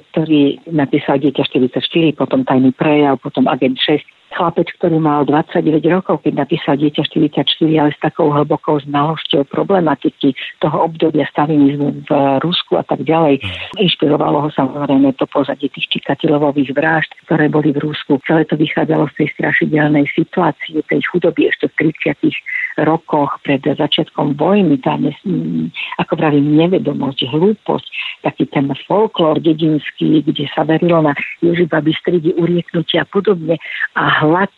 ktorý 0.10 0.58
napísal 0.74 1.22
Dieťa 1.22 1.46
44, 1.46 2.18
potom 2.18 2.42
Tajný 2.46 2.74
prejav, 2.74 3.22
potom 3.22 3.46
Agent 3.46 3.78
6 3.78 4.19
chlapec, 4.40 4.72
ktorý 4.80 5.04
mal 5.04 5.28
29 5.28 5.84
rokov, 5.92 6.24
keď 6.24 6.48
napísal 6.48 6.80
Dieťa 6.80 7.04
44, 7.12 7.44
ale 7.76 7.92
s 7.92 8.00
takou 8.00 8.32
hlbokou 8.32 8.80
znalosťou 8.88 9.44
problematiky 9.52 10.32
toho 10.64 10.88
obdobia 10.88 11.28
stalinizmu 11.28 12.08
v 12.08 12.12
Rusku 12.40 12.80
a 12.80 12.88
tak 12.88 13.04
ďalej. 13.04 13.44
Inšpirovalo 13.76 14.48
ho 14.48 14.50
samozrejme 14.56 15.12
to 15.20 15.28
pozadie 15.28 15.68
tých 15.68 15.92
čikatilovových 16.00 16.72
vražd, 16.72 17.12
ktoré 17.28 17.52
boli 17.52 17.76
v 17.76 17.84
Rusku. 17.84 18.16
Celé 18.24 18.48
to 18.48 18.56
vychádzalo 18.56 19.12
z 19.12 19.14
tej 19.20 19.28
strašidelnej 19.36 20.08
situácie, 20.16 20.80
tej 20.88 21.04
chudoby 21.12 21.52
ešte 21.52 21.68
v 21.76 21.92
30 21.92 22.32
rokoch 22.88 23.40
pred 23.44 23.60
začiatkom 23.60 24.40
vojny, 24.40 24.80
tá, 24.80 24.96
ako 26.00 26.14
pravím, 26.16 26.56
nevedomosť, 26.56 27.28
hlúposť, 27.28 27.88
taký 28.24 28.48
ten 28.48 28.72
folklór 28.88 29.44
dedinský, 29.44 30.24
kde 30.24 30.48
sa 30.56 30.64
verilo 30.64 31.04
na 31.04 31.12
Ježiba 31.44 31.84
Bystridy, 31.84 32.36
urieknutia 32.40 33.04
a 33.04 33.10
podobne 33.10 33.60
a 34.00 34.24
hlad 34.30 34.54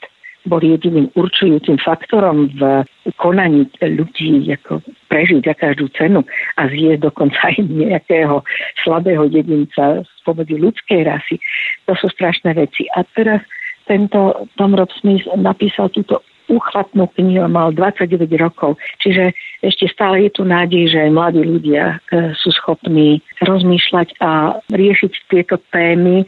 bol 0.46 0.58
jediným 0.58 1.14
určujúcim 1.14 1.78
faktorom 1.78 2.50
v 2.58 2.84
konaní 3.22 3.70
ľudí 3.78 4.50
ako 4.50 4.82
prežiť 5.10 5.46
za 5.46 5.54
každú 5.54 5.86
cenu 5.94 6.26
a 6.58 6.66
zjesť 6.66 7.06
dokonca 7.06 7.38
aj 7.46 7.62
nejakého 7.70 8.42
slabého 8.82 9.30
jedinca 9.30 10.02
spomedzi 10.22 10.58
ľudskej 10.58 11.06
rasy. 11.06 11.38
To 11.86 11.94
sú 11.94 12.10
strašné 12.10 12.58
veci. 12.58 12.90
A 12.98 13.06
teraz 13.14 13.46
tento 13.86 14.50
Tom 14.58 14.74
Rob 14.74 14.90
Smith 14.98 15.26
napísal 15.38 15.94
túto 15.94 16.26
uchvatnú 16.52 17.08
knihu, 17.16 17.48
mal 17.48 17.72
29 17.72 18.28
rokov. 18.36 18.76
Čiže 19.00 19.32
ešte 19.64 19.88
stále 19.88 20.28
je 20.28 20.32
tu 20.36 20.44
nádej, 20.44 20.92
že 20.92 21.00
aj 21.08 21.12
mladí 21.16 21.42
ľudia 21.48 21.96
e, 22.12 22.36
sú 22.36 22.52
schopní 22.52 23.24
rozmýšľať 23.40 24.20
a 24.20 24.60
riešiť 24.68 25.14
tieto 25.32 25.56
témy 25.72 26.28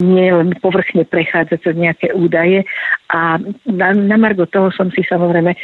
nie 0.00 0.32
len 0.32 0.56
povrchne 0.58 1.04
prechádzať 1.04 1.58
cez 1.60 1.74
nejaké 1.76 2.16
údaje. 2.16 2.64
A 3.12 3.36
na, 3.68 3.88
na 3.92 4.16
margo 4.16 4.48
toho 4.48 4.72
som 4.72 4.88
si 4.90 5.04
samozrejme 5.04 5.52
e, 5.52 5.58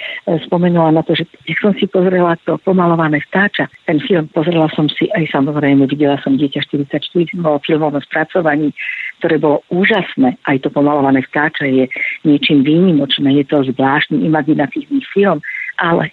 spomenula 0.44 0.92
na 0.92 1.02
to, 1.02 1.16
že 1.16 1.24
keď 1.48 1.56
som 1.58 1.72
si 1.74 1.88
pozrela 1.88 2.36
to 2.44 2.60
pomalované 2.62 3.24
vtáča, 3.32 3.66
ten 3.88 3.98
film 3.98 4.28
pozrela 4.30 4.68
som 4.76 4.86
si 4.92 5.08
aj 5.16 5.32
samozrejme, 5.32 5.88
videla 5.88 6.20
som 6.20 6.36
Dieťa 6.36 6.68
44 6.68 7.00
o 7.42 7.58
filmovom 7.64 8.02
spracovaní, 8.04 8.76
ktoré 9.18 9.40
bolo 9.40 9.64
úžasné. 9.72 10.36
Aj 10.44 10.56
to 10.60 10.68
pomalované 10.68 11.24
vtáča 11.24 11.64
je 11.64 11.88
niečím 12.28 12.62
výnimočné, 12.62 13.40
je 13.40 13.44
to 13.48 13.64
zvláštny 13.72 14.20
imaginatívny 14.22 15.00
film, 15.10 15.40
ale 15.80 16.12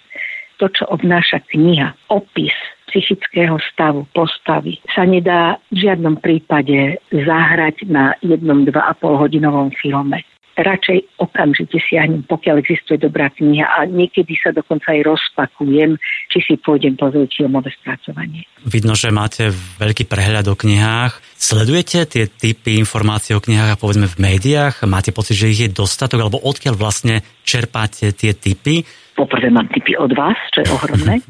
to, 0.58 0.70
čo 0.70 0.84
obnáša 0.88 1.42
kniha, 1.50 1.94
opis 2.10 2.54
psychického 2.88 3.58
stavu 3.74 4.06
postavy 4.14 4.78
sa 4.94 5.02
nedá 5.02 5.58
v 5.74 5.82
žiadnom 5.82 6.22
prípade 6.22 7.02
zahrať 7.10 7.90
na 7.90 8.14
jednom 8.22 8.62
2,5 8.62 9.22
hodinovom 9.22 9.74
filme 9.74 10.22
radšej 10.54 11.18
okamžite 11.18 11.78
siahnem, 11.82 12.22
pokiaľ 12.30 12.62
existuje 12.62 13.02
dobrá 13.02 13.30
kniha 13.34 13.66
a 13.66 13.90
niekedy 13.90 14.38
sa 14.38 14.54
dokonca 14.54 14.94
aj 14.94 15.02
rozpakujem, 15.02 15.98
či 16.30 16.38
si 16.46 16.54
pôjdem 16.62 16.94
pozrieť 16.94 17.42
filmové 17.42 17.74
spracovanie. 17.74 18.46
Vidno, 18.62 18.94
že 18.94 19.10
máte 19.10 19.50
veľký 19.50 20.06
prehľad 20.06 20.46
o 20.46 20.54
knihách. 20.54 21.18
Sledujete 21.34 22.06
tie 22.06 22.24
typy 22.30 22.78
informácií 22.78 23.34
o 23.34 23.42
knihách 23.42 23.74
a 23.74 23.80
povedzme 23.80 24.06
v 24.06 24.16
médiách? 24.22 24.86
Máte 24.86 25.10
pocit, 25.10 25.34
že 25.34 25.50
ich 25.50 25.60
je 25.66 25.74
dostatok? 25.74 26.22
Alebo 26.22 26.38
odkiaľ 26.38 26.78
vlastne 26.78 27.26
čerpáte 27.42 28.14
tie 28.14 28.32
typy? 28.32 28.86
Poprvé 29.14 29.50
mám 29.50 29.70
tipy 29.70 29.94
od 29.94 30.10
vás, 30.12 30.34
čo 30.50 30.66
je 30.66 30.68
ohromné. 30.74 31.22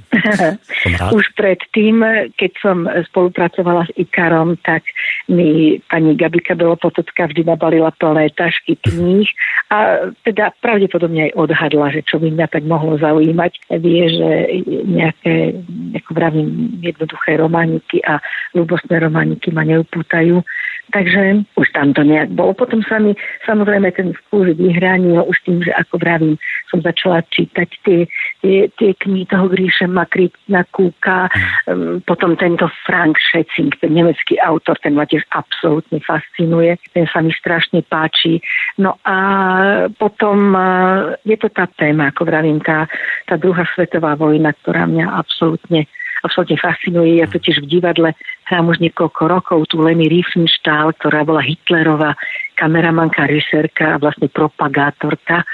Už 1.17 1.25
predtým, 1.37 2.01
keď 2.41 2.53
som 2.61 2.89
spolupracovala 3.13 3.85
s 3.89 3.91
Ikarom, 4.01 4.57
tak 4.65 4.89
mi 5.29 5.81
pani 5.93 6.17
Gabika 6.17 6.57
Belopotocka 6.57 7.29
vždy 7.29 7.45
nabalila 7.45 7.93
plné 7.97 8.33
tašky 8.33 8.81
kníh 8.81 9.29
a 9.69 10.09
teda 10.25 10.57
pravdepodobne 10.65 11.29
aj 11.29 11.37
odhadla, 11.37 11.93
že 11.93 12.01
čo 12.09 12.17
by 12.21 12.33
mňa 12.33 12.47
tak 12.49 12.65
mohlo 12.65 12.97
zaujímať. 12.97 13.53
Vie, 13.81 14.05
že 14.09 14.31
nejaké, 14.89 15.61
ako 16.01 16.11
vravím, 16.17 16.49
jednoduché 16.81 17.37
romániky 17.37 18.01
a 18.05 18.21
ľubostné 18.57 19.01
romániky 19.01 19.53
ma 19.53 19.65
neupútajú. 19.65 20.41
Takže 20.93 21.49
už 21.57 21.69
tam 21.73 21.97
to 21.97 22.05
nejak 22.05 22.29
bolo. 22.37 22.53
Potom 22.53 22.85
sa 22.85 23.01
mi 23.01 23.17
samozrejme 23.49 23.89
ten 23.97 24.13
vkus 24.13 24.53
vyhránil 24.53 25.25
už 25.25 25.37
tým, 25.49 25.65
že 25.65 25.73
ako 25.73 25.97
vravím, 25.97 26.37
som 26.69 26.85
začala 26.85 27.25
čítať 27.33 27.69
tie, 27.89 28.01
tie, 28.45 28.69
tie 28.77 28.91
knihy 28.93 29.25
toho 29.25 29.49
Gríše 29.49 29.89
na 29.89 30.63
Kúka, 30.69 31.33
um, 31.67 32.05
potom 32.05 32.37
tento 32.37 32.69
Frank 32.85 33.17
Schätzing, 33.17 33.73
ten 33.81 33.97
nemecký 33.97 34.37
autor, 34.45 34.77
ten 34.85 34.93
ma 34.93 35.09
tiež 35.09 35.25
absolútne 35.33 36.05
fascinuje, 36.05 36.77
ten 36.93 37.09
sa 37.09 37.25
mi 37.25 37.33
strašne 37.33 37.81
páči. 37.87 38.45
No 38.77 39.01
a 39.09 39.17
potom 39.97 40.53
uh, 40.53 41.17
je 41.25 41.41
to 41.41 41.49
tá 41.49 41.65
téma, 41.81 42.13
ako 42.13 42.29
vravím, 42.29 42.61
tá, 42.61 42.85
tá 43.25 43.41
druhá 43.41 43.65
svetová 43.73 44.21
vojna, 44.21 44.53
ktorá 44.61 44.85
mňa 44.85 45.07
absolútne 45.17 45.89
absolútne 46.25 46.57
fascinuje. 46.57 47.21
Ja 47.21 47.29
totiž 47.29 47.61
v 47.61 47.71
divadle 47.79 48.11
hrám 48.49 48.73
už 48.73 48.81
niekoľko 48.81 49.23
rokov 49.29 49.59
tu 49.69 49.85
Leni 49.85 50.09
Riefenstahl, 50.09 50.97
ktorá 50.97 51.23
bola 51.29 51.45
Hitlerová 51.45 52.17
kameramanka, 52.57 53.29
režisérka 53.29 53.95
a 53.95 54.01
vlastne 54.01 54.33
propagátorka 54.33 55.45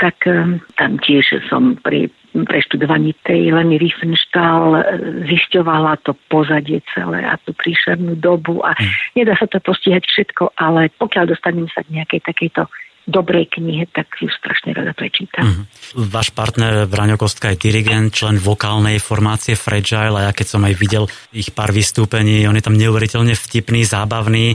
tak 0.00 0.16
ehm, 0.24 0.64
tam 0.80 0.96
tiež 0.96 1.44
som 1.52 1.76
pri 1.76 2.08
preštudovaní 2.32 3.12
tej 3.26 3.52
Leny 3.52 3.76
Riefenstahl 3.76 4.78
e, 4.78 4.82
zisťovala 5.28 6.00
to 6.06 6.14
pozadie 6.30 6.80
celé 6.94 7.26
a 7.26 7.34
tú 7.42 7.52
príšernú 7.52 8.16
dobu 8.16 8.62
a 8.64 8.72
mm. 8.72 9.18
nedá 9.18 9.34
sa 9.36 9.50
to 9.50 9.58
postihať 9.60 10.06
všetko, 10.08 10.56
ale 10.56 10.88
pokiaľ 10.94 11.34
dostanem 11.34 11.66
sa 11.74 11.82
k 11.84 12.00
nejakej 12.00 12.22
takejto 12.22 12.70
dobrej 13.10 13.58
knihe, 13.58 13.90
tak 13.90 14.06
ju 14.22 14.30
strašne 14.30 14.70
rada 14.72 14.94
prečítam. 14.94 15.42
Mm-hmm. 15.42 16.08
Váš 16.08 16.30
partner 16.30 16.86
Braňo 16.86 17.18
Kostka 17.18 17.50
je 17.52 17.58
dirigent, 17.58 18.14
člen 18.14 18.38
vokálnej 18.38 19.02
formácie 19.02 19.58
Fragile 19.58 20.22
a 20.22 20.30
ja 20.30 20.32
keď 20.32 20.46
som 20.46 20.62
aj 20.62 20.74
videl 20.78 21.04
ich 21.34 21.50
pár 21.50 21.74
vystúpení, 21.74 22.46
on 22.46 22.54
je 22.54 22.64
tam 22.64 22.78
neuveriteľne 22.78 23.34
vtipný, 23.34 23.82
zábavný. 23.82 24.54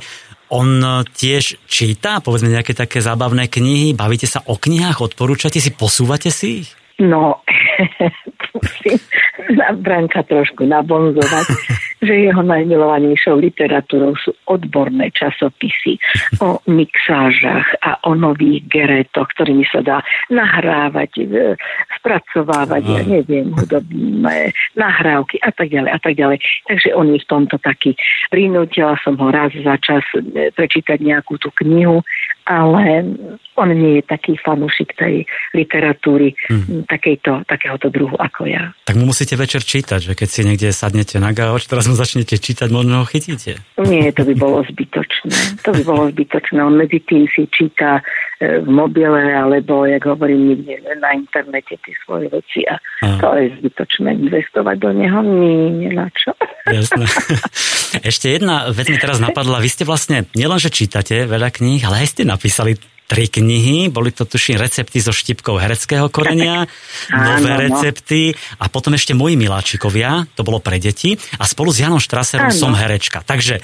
On 0.56 0.68
tiež 1.04 1.60
číta, 1.68 2.24
povedzme, 2.24 2.54
nejaké 2.54 2.72
také 2.72 3.04
zábavné 3.04 3.52
knihy, 3.52 3.92
bavíte 3.92 4.30
sa 4.30 4.40
o 4.48 4.56
knihách, 4.56 5.04
odporúčate 5.04 5.60
si, 5.60 5.76
posúvate 5.76 6.32
si 6.32 6.64
ich? 6.64 6.70
No, 6.96 7.44
musím 8.56 8.98
na 9.52 9.76
Branka 9.76 10.24
trošku 10.24 10.64
nabonzovať, 10.64 11.46
že 12.04 12.28
jeho 12.28 12.42
najmilovanejšou 12.44 13.40
literatúrou 13.40 14.16
sú 14.20 14.36
odborné 14.52 15.12
časopisy 15.16 16.00
o 16.44 16.60
mixážach 16.68 17.68
a 17.82 18.00
o 18.08 18.18
nových 18.18 18.68
geretoch, 18.68 19.32
ktorými 19.36 19.64
sa 19.70 19.80
dá 19.80 19.98
nahrávať, 20.28 21.12
e, 21.20 21.24
spracovávať, 22.00 22.84
ja 22.84 23.02
neviem, 23.04 23.52
hudobné 23.56 24.52
nahrávky 24.76 25.40
a 25.40 25.52
tak 25.56 25.72
ďalej 25.72 25.92
a 25.92 26.00
tak 26.00 26.14
ďalej. 26.20 26.38
Takže 26.68 26.90
on 26.96 27.08
je 27.16 27.20
v 27.22 27.30
tomto 27.30 27.56
taký. 27.62 27.96
Prinútila 28.30 29.00
som 29.02 29.16
ho 29.20 29.28
raz 29.32 29.56
za 29.56 29.76
čas 29.80 30.04
e, 30.16 30.52
prečítať 30.52 31.00
nejakú 31.00 31.40
tú 31.40 31.50
knihu, 31.64 32.04
ale 32.46 33.18
on 33.58 33.70
nie 33.74 34.00
je 34.00 34.04
taký 34.06 34.38
fanúšik 34.38 34.94
tej 34.94 35.26
literatúry 35.58 36.36
hmm. 36.52 36.86
takejto, 36.86 37.48
takéhoto 37.50 37.90
druhu 37.90 38.14
ako 38.20 38.46
ja. 38.46 38.76
Tak 38.86 39.00
mu 39.00 39.10
musíte 39.10 39.34
večer 39.40 39.66
čítať, 39.66 40.12
že 40.12 40.14
keď 40.14 40.28
si 40.30 40.42
niekde 40.46 40.70
sadnete 40.70 41.18
na 41.18 41.34
gauč, 41.34 41.66
teraz 41.66 41.90
mu 41.90 41.95
začnete 41.96 42.38
čítať, 42.38 42.70
možno 42.70 43.02
ho 43.02 43.06
chytíte. 43.08 43.60
Nie, 43.82 44.12
to 44.12 44.28
by 44.28 44.36
bolo 44.36 44.62
zbytočné. 44.68 45.64
To 45.64 45.72
by 45.74 45.82
bolo 45.84 46.04
zbytočné. 46.12 46.60
On 46.62 46.76
medzi 46.76 47.00
tým 47.04 47.26
si 47.32 47.48
číta 47.50 48.04
e, 48.40 48.62
v 48.62 48.70
mobile, 48.70 49.34
alebo, 49.34 49.88
jak 49.88 50.04
hovorím, 50.06 50.54
niekde 50.54 50.84
na 51.02 51.16
internete 51.16 51.80
tie 51.82 51.96
svoje 52.04 52.28
veci 52.30 52.68
a, 52.68 52.76
to 53.20 53.28
je 53.36 53.46
zbytočné 53.60 54.10
investovať 54.28 54.76
do 54.80 54.92
neho. 54.94 55.20
Nie, 55.24 55.72
nie 55.72 55.92
na 55.92 56.08
čo. 56.14 56.32
Jasné. 56.68 57.06
Ešte 58.12 58.28
jedna 58.32 58.70
vec 58.72 58.88
mi 58.92 59.00
teraz 59.00 59.18
napadla. 59.24 59.64
Vy 59.64 59.70
ste 59.72 59.84
vlastne 59.88 60.28
nielenže 60.36 60.70
čítate 60.70 61.26
veľa 61.26 61.50
kníh, 61.50 61.82
ale 61.88 62.06
aj 62.06 62.08
ste 62.12 62.24
napísali 62.28 62.76
tri 63.06 63.30
knihy, 63.30 63.94
boli 63.94 64.10
to 64.10 64.26
tuším 64.26 64.58
recepty 64.58 64.98
so 64.98 65.14
štipkou 65.14 65.62
hereckého 65.62 66.10
korenia, 66.10 66.66
nové 67.14 67.54
no. 67.54 67.62
recepty 67.62 68.34
a 68.58 68.66
potom 68.68 68.98
ešte 68.98 69.14
moji 69.14 69.38
miláčikovia, 69.38 70.26
to 70.34 70.42
bolo 70.42 70.58
pre 70.58 70.82
deti 70.82 71.18
a 71.38 71.46
spolu 71.46 71.70
s 71.70 71.82
Janom 71.86 72.02
Štraserom 72.02 72.50
som 72.50 72.74
herečka. 72.74 73.22
Takže 73.22 73.62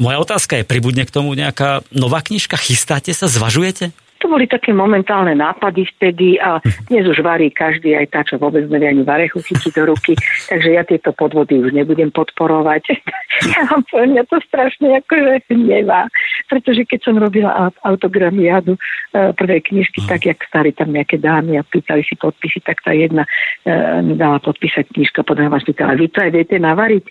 moja 0.00 0.18
otázka 0.18 0.58
je, 0.58 0.64
pribudne 0.66 1.06
k 1.06 1.14
tomu 1.14 1.36
nejaká 1.36 1.86
nová 1.94 2.24
knižka? 2.24 2.58
Chystáte 2.58 3.14
sa, 3.14 3.30
zvažujete? 3.30 3.94
To 4.20 4.28
boli 4.28 4.44
také 4.44 4.76
momentálne 4.76 5.32
nápady 5.32 5.88
vtedy 5.96 6.36
a 6.36 6.60
dnes 6.92 7.08
už 7.08 7.24
varí 7.24 7.48
každý, 7.48 7.96
aj 7.96 8.06
tá, 8.12 8.20
čo 8.20 8.36
vôbec 8.36 8.68
nevie 8.68 8.92
ani 8.92 9.00
varechu 9.00 9.40
chytiť 9.40 9.72
do 9.80 9.96
ruky, 9.96 10.12
takže 10.52 10.68
ja 10.76 10.84
tieto 10.84 11.16
podvody 11.16 11.56
už 11.56 11.72
nebudem 11.72 12.12
podporovať. 12.12 13.00
ja 13.56 13.60
vám 13.72 13.80
poviem, 13.88 14.20
ja 14.20 14.24
to 14.28 14.36
strašne 14.44 15.00
akože 15.00 15.48
nemá, 15.56 16.04
pretože 16.52 16.84
keď 16.84 17.00
som 17.00 17.16
robila 17.16 17.72
autogramiádu 17.80 18.76
e, 18.76 18.80
prvej 19.32 19.60
knižky, 19.72 20.04
tak 20.04 20.28
jak 20.28 20.38
stali 20.44 20.76
tam 20.76 20.92
nejaké 20.92 21.16
dámy 21.16 21.56
a 21.56 21.64
pýtali 21.64 22.04
si 22.04 22.12
podpisy, 22.12 22.60
tak 22.60 22.84
tá 22.84 22.92
jedna 22.92 23.24
e, 23.64 24.04
mi 24.04 24.20
dala 24.20 24.36
podpísať 24.44 24.92
knižka, 24.92 25.24
potom 25.24 25.48
ma 25.48 25.56
spýtala, 25.56 25.96
vy 25.96 26.12
to 26.12 26.20
aj 26.20 26.30
viete 26.36 26.60
navariť? 26.60 27.04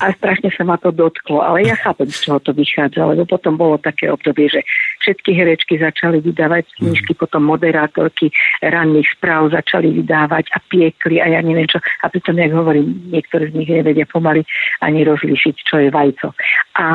A 0.00 0.12
strašne 0.16 0.48
sa 0.54 0.62
ma 0.64 0.78
to 0.78 0.94
dotklo. 0.94 1.42
Ale 1.42 1.66
ja 1.66 1.76
chápem, 1.76 2.08
z 2.08 2.28
čoho 2.28 2.38
to 2.40 2.52
vychádza, 2.56 3.04
lebo 3.04 3.26
potom 3.26 3.58
bolo 3.58 3.76
také 3.76 4.08
obdobie, 4.08 4.48
že 4.48 4.60
všetky 5.02 5.34
herečky 5.34 5.74
začali 5.82 6.22
vydávať 6.22 6.78
knižky, 6.78 7.18
potom 7.18 7.44
moderátorky 7.44 8.30
ranných 8.62 9.08
správ 9.18 9.50
začali 9.50 9.90
vydávať 10.02 10.54
a 10.54 10.58
piekli 10.70 11.18
a 11.18 11.26
ja 11.26 11.40
neviem 11.42 11.66
čo. 11.66 11.82
A 12.02 12.08
pritom, 12.08 12.38
jak 12.38 12.54
hovorím, 12.54 13.10
niektoré 13.10 13.50
z 13.50 13.56
nich 13.58 13.70
nevedia 13.70 14.06
pomaly 14.06 14.46
ani 14.80 15.02
rozlíšiť, 15.02 15.54
čo 15.66 15.76
je 15.82 15.88
vajco. 15.90 16.30
A 16.78 16.86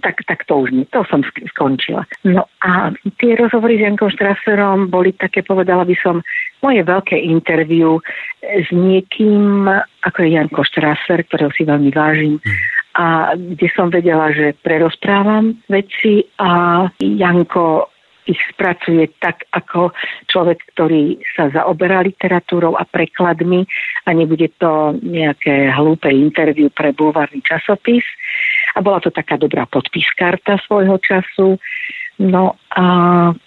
tak, 0.00 0.24
tak 0.24 0.48
to 0.48 0.64
už 0.64 0.72
nie, 0.72 0.88
to 0.88 1.04
som 1.06 1.20
skončila. 1.52 2.08
No 2.24 2.48
a 2.64 2.90
tie 3.20 3.36
rozhovory 3.36 3.76
s 3.76 3.84
Jankom 3.84 4.10
Štraserom 4.10 4.88
boli 4.88 5.12
také, 5.12 5.44
povedala 5.44 5.84
by 5.84 5.94
som, 6.00 6.24
moje 6.64 6.82
veľké 6.82 7.16
interview 7.20 8.00
s 8.42 8.68
niekým, 8.72 9.68
ako 10.06 10.18
je 10.22 10.38
Janko 10.38 10.62
Štraser, 10.62 11.26
ktorého 11.26 11.50
si 11.50 11.66
veľmi 11.66 11.90
vážim, 11.90 12.38
a 12.96 13.36
kde 13.36 13.68
som 13.76 13.92
vedela, 13.92 14.32
že 14.32 14.56
prerozprávam 14.64 15.60
veci 15.68 16.24
a 16.40 16.86
Janko 16.96 17.92
ich 18.26 18.40
spracuje 18.50 19.06
tak 19.22 19.46
ako 19.54 19.94
človek, 20.26 20.58
ktorý 20.74 21.22
sa 21.38 21.46
zaoberá 21.54 22.02
literatúrou 22.02 22.74
a 22.74 22.82
prekladmi 22.82 23.62
a 24.02 24.10
nebude 24.10 24.50
to 24.58 24.98
nejaké 24.98 25.70
hlúpe 25.70 26.10
interviu 26.10 26.68
pre 26.74 26.90
bulvárny 26.90 27.38
časopis. 27.46 28.02
A 28.74 28.82
bola 28.82 28.98
to 28.98 29.14
taká 29.14 29.38
dobrá 29.38 29.64
podpískarta 29.70 30.58
svojho 30.66 30.98
času. 30.98 31.56
No 32.16 32.56
a 32.72 32.84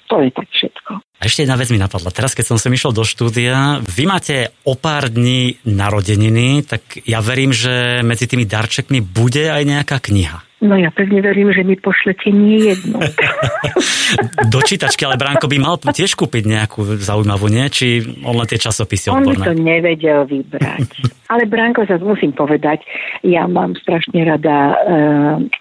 to 0.05 0.21
je 0.21 0.29
tak 0.29 0.47
všetko. 0.49 0.91
A 1.19 1.27
ešte 1.27 1.43
jedna 1.43 1.59
vec 1.59 1.67
mi 1.73 1.81
napadla. 1.81 2.15
Teraz, 2.15 2.31
keď 2.31 2.55
som 2.55 2.57
sem 2.61 2.71
išiel 2.71 2.95
do 2.95 3.03
štúdia, 3.03 3.83
vy 3.83 4.07
máte 4.07 4.55
o 4.63 4.79
pár 4.79 5.11
dní 5.11 5.59
narodeniny, 5.67 6.63
tak 6.63 7.03
ja 7.03 7.19
verím, 7.19 7.51
že 7.51 7.99
medzi 8.07 8.23
tými 8.23 8.47
darčekmi 8.47 9.03
bude 9.03 9.51
aj 9.51 9.63
nejaká 9.67 9.99
kniha. 9.99 10.49
No 10.59 10.75
ja 10.75 10.91
pevne 10.91 11.23
verím, 11.23 11.55
že 11.55 11.63
mi 11.63 11.79
pošlete 11.79 12.35
nie 12.35 12.75
jednu. 12.75 12.99
Do 14.51 14.59
čítačky, 14.59 15.07
ale 15.07 15.15
Bránko 15.15 15.47
by 15.47 15.55
mal 15.55 15.79
tiež 15.79 16.19
kúpiť 16.19 16.43
nejakú 16.43 16.99
zaujímavú, 16.99 17.47
nie? 17.47 17.63
Či 17.71 18.19
on 18.27 18.35
len 18.35 18.43
tie 18.43 18.59
časopisy 18.59 19.07
odborné? 19.07 19.39
On 19.39 19.39
by 19.39 19.47
to 19.47 19.55
nevedel 19.55 20.19
vybrať. 20.27 20.91
Ale 21.31 21.47
Bránko, 21.47 21.87
zase 21.87 22.03
musím 22.03 22.35
povedať, 22.35 22.83
ja 23.23 23.47
mám 23.47 23.77
strašne 23.79 24.19
rada 24.27 24.57
uh, 24.73 24.75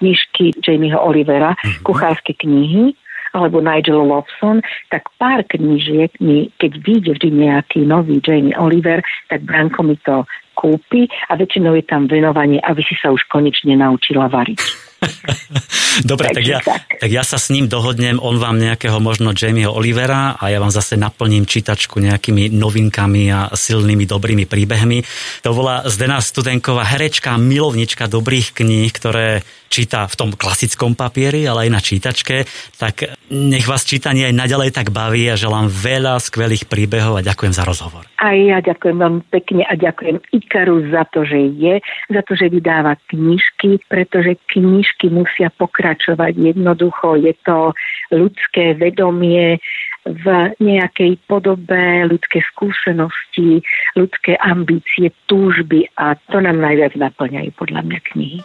knižky 0.00 0.58
Jamieho 0.64 0.98
Olivera, 0.98 1.54
uh-huh. 1.54 1.84
kuchárske 1.86 2.34
knihy, 2.34 2.97
alebo 3.32 3.60
Nigel 3.60 4.04
Lawson, 4.04 4.64
tak 4.92 5.08
pár 5.16 5.44
knížiek 5.48 6.12
mi, 6.20 6.48
keď 6.56 6.72
vyjde 6.80 7.10
vždy 7.18 7.28
nejaký 7.32 7.80
nový 7.84 8.20
Jamie 8.24 8.56
Oliver, 8.56 9.00
tak 9.28 9.44
Branko 9.44 9.82
mi 9.84 9.96
to 10.02 10.24
kúpi 10.58 11.06
a 11.30 11.38
väčšinou 11.38 11.78
je 11.78 11.86
tam 11.86 12.10
venovanie, 12.10 12.58
aby 12.66 12.82
si 12.82 12.98
sa 12.98 13.14
už 13.14 13.22
konečne 13.30 13.78
naučila 13.78 14.26
variť. 14.26 14.58
Dobre, 16.10 16.34
tak 16.34 16.42
ja, 16.42 16.58
tak 16.98 17.10
ja 17.10 17.22
sa 17.22 17.38
s 17.38 17.54
ním 17.54 17.70
dohodnem, 17.70 18.18
on 18.18 18.38
vám 18.38 18.58
nejakého 18.58 18.98
možno 18.98 19.30
Jamieho 19.30 19.70
Olivera 19.70 20.34
a 20.34 20.50
ja 20.50 20.58
vám 20.58 20.74
zase 20.74 20.98
naplním 20.98 21.46
čítačku 21.46 22.02
nejakými 22.02 22.50
novinkami 22.50 23.30
a 23.30 23.40
silnými 23.54 24.06
dobrými 24.06 24.50
príbehmi. 24.50 25.06
To 25.46 25.54
bola 25.54 25.86
Zdena 25.86 26.18
Studenková, 26.18 26.82
herečka, 26.82 27.38
milovnička 27.38 28.10
dobrých 28.10 28.58
kníh, 28.58 28.90
ktoré 28.90 29.46
číta 29.68 30.08
v 30.08 30.14
tom 30.18 30.30
klasickom 30.34 30.96
papieri, 30.96 31.44
ale 31.44 31.68
aj 31.68 31.70
na 31.70 31.80
čítačke. 31.80 32.48
Tak 32.80 33.28
nech 33.30 33.68
vás 33.68 33.84
čítanie 33.84 34.26
aj 34.28 34.34
naďalej 34.34 34.70
tak 34.74 34.90
baví 34.90 35.28
a 35.28 35.36
želám 35.36 35.68
veľa 35.68 36.18
skvelých 36.18 36.66
príbehov 36.66 37.20
a 37.20 37.26
ďakujem 37.26 37.54
za 37.54 37.62
rozhovor. 37.68 38.08
A 38.18 38.34
ja 38.34 38.58
ďakujem 38.58 38.96
veľmi 38.98 39.22
pekne 39.30 39.62
a 39.68 39.76
ďakujem 39.76 40.18
Ikaru 40.34 40.90
za 40.90 41.06
to, 41.12 41.22
že 41.22 41.38
je, 41.54 41.74
za 42.10 42.20
to, 42.24 42.32
že 42.34 42.50
vydáva 42.50 42.98
knižky, 43.12 43.84
pretože 43.86 44.34
knižky 44.50 45.12
musia 45.12 45.52
pokračovať 45.54 46.34
jednoducho. 46.34 47.20
Je 47.20 47.36
to 47.44 47.76
ľudské 48.10 48.74
vedomie, 48.74 49.60
v 50.08 50.56
nejakej 50.56 51.20
podobe 51.28 52.08
ľudské 52.08 52.40
skúsenosti, 52.54 53.60
ľudské 53.92 54.40
ambície, 54.40 55.12
túžby 55.28 55.84
a 56.00 56.16
to 56.32 56.40
nám 56.40 56.64
najviac 56.64 56.96
naplňajú 56.96 57.50
podľa 57.60 57.80
mňa 57.84 57.98
knihy. 58.12 58.38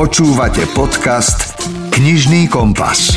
Počúvate 0.00 0.64
podcast 0.72 1.60
Knižný 1.92 2.48
kompas. 2.48 3.12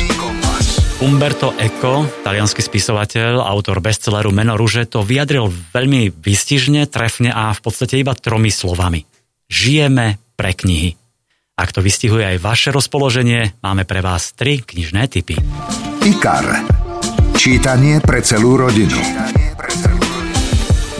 Umberto 1.00 1.56
Eco, 1.56 2.04
talianský 2.20 2.60
spisovateľ, 2.60 3.40
autor 3.40 3.80
bestselleru 3.80 4.28
Meno 4.28 4.52
rúže, 4.52 4.84
to 4.84 5.00
vyjadril 5.00 5.48
veľmi 5.48 6.12
vystižne, 6.12 6.84
trefne 6.84 7.32
a 7.32 7.56
v 7.56 7.60
podstate 7.64 8.04
iba 8.04 8.12
tromi 8.12 8.52
slovami. 8.52 9.00
Žijeme 9.48 10.20
pre 10.36 10.52
knihy. 10.52 10.92
Ak 11.56 11.72
to 11.72 11.80
vystihuje 11.80 12.36
aj 12.36 12.44
vaše 12.44 12.68
rozpoloženie, 12.68 13.56
máme 13.64 13.88
pre 13.88 14.04
vás 14.04 14.36
tri 14.36 14.60
knižné 14.60 15.08
typy. 15.08 15.40
IKAR. 16.04 16.68
Čítanie 17.32 18.04
pre 18.04 18.20
celú 18.20 18.60
rodinu. 18.60 19.00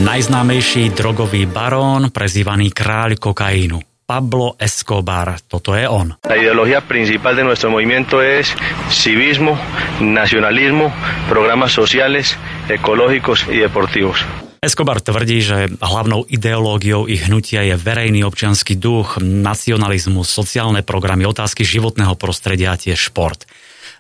Najznámejší 0.01 0.97
drogový 0.97 1.45
barón, 1.45 2.09
prezývaný 2.09 2.73
kráľ 2.73 3.21
kokainu– 3.21 3.85
Pablo 4.05 4.57
Escobar. 4.61 5.41
Toto 5.49 5.73
je 5.73 5.89
on. 5.89 6.13
La 6.29 6.37
ideología 6.37 6.85
principal 6.85 7.37
de 7.37 7.45
nuestro 7.45 7.73
movimiento 7.73 8.21
es 8.21 8.53
civismo, 8.93 9.57
nacionalismo, 10.01 10.93
programas 11.29 11.73
sociales, 11.73 12.37
ecológicos 12.69 13.49
y 13.49 13.65
deportivos. 13.65 14.21
Escobar 14.65 15.05
tvrdí, 15.05 15.45
že 15.45 15.69
hlavnou 15.77 16.25
ideológiou 16.25 17.05
ich 17.05 17.29
hnutia 17.29 17.69
je 17.69 17.77
verejný 17.77 18.25
občianský 18.25 18.81
duch, 18.81 19.21
nacionalizmus, 19.21 20.33
sociálne 20.33 20.81
programy, 20.81 21.29
otázky 21.29 21.69
životného 21.69 22.17
prostredia 22.17 22.73
a 22.73 22.81
tiež 22.81 23.13
šport. 23.13 23.45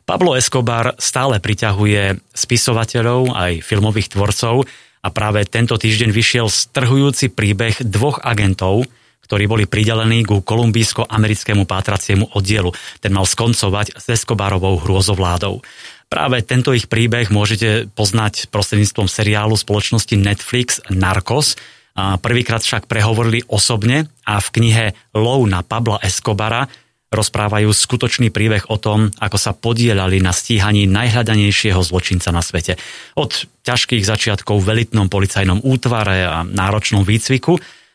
Pablo 0.08 0.36
Escobar 0.36 0.96
stále 0.96 1.36
priťahuje 1.36 2.16
spisovateľov 2.32 3.36
aj 3.36 3.60
filmových 3.60 4.16
tvorcov 4.16 4.64
a 5.04 5.08
práve 5.12 5.44
tento 5.44 5.76
týždeň 5.76 6.12
vyšiel 6.12 6.48
strhujúci 6.48 7.28
príbeh 7.32 7.84
dvoch 7.84 8.24
agentov, 8.24 8.88
ktorí 9.24 9.48
boli 9.48 9.64
pridelení 9.64 10.22
ku 10.28 10.44
kolumbijsko-americkému 10.44 11.64
pátraciemu 11.64 12.36
oddielu. 12.36 12.70
Ten 13.00 13.12
mal 13.16 13.24
skoncovať 13.24 13.96
s 13.96 14.06
Escobarovou 14.12 14.78
hrôzovládou. 14.84 15.64
Práve 16.12 16.44
tento 16.46 16.70
ich 16.76 16.86
príbeh 16.86 17.32
môžete 17.32 17.90
poznať 17.90 18.52
prostredníctvom 18.52 19.08
seriálu 19.08 19.56
spoločnosti 19.56 20.14
Netflix 20.14 20.78
Narcos. 20.92 21.58
Prvýkrát 21.96 22.62
však 22.62 22.86
prehovorili 22.86 23.42
osobne 23.50 24.06
a 24.22 24.38
v 24.38 24.48
knihe 24.60 24.84
Lov 25.16 25.46
na 25.50 25.66
Pabla 25.66 25.98
Escobara 26.02 26.68
rozprávajú 27.14 27.70
skutočný 27.70 28.34
príbeh 28.34 28.66
o 28.74 28.76
tom, 28.82 29.06
ako 29.22 29.38
sa 29.38 29.54
podielali 29.54 30.18
na 30.18 30.34
stíhaní 30.34 30.90
najhľadanejšieho 30.90 31.78
zločinca 31.78 32.34
na 32.34 32.42
svete. 32.42 32.74
Od 33.14 33.30
ťažkých 33.62 34.02
začiatkov 34.02 34.58
v 34.66 34.74
elitnom 34.74 35.06
policajnom 35.06 35.62
útvare 35.62 36.26
a 36.26 36.42
náročnom 36.42 37.06
výcviku 37.06 37.54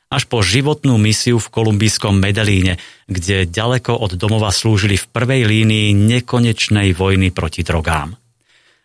až 0.10 0.26
po 0.26 0.42
životnú 0.42 0.98
misiu 0.98 1.38
v 1.38 1.52
kolumbijskom 1.54 2.18
Medelíne, 2.18 2.82
kde 3.06 3.46
ďaleko 3.46 3.94
od 3.94 4.18
domova 4.18 4.50
slúžili 4.50 4.98
v 4.98 5.06
prvej 5.06 5.46
línii 5.46 5.94
nekonečnej 5.94 6.98
vojny 6.98 7.30
proti 7.30 7.62
drogám. 7.62 8.18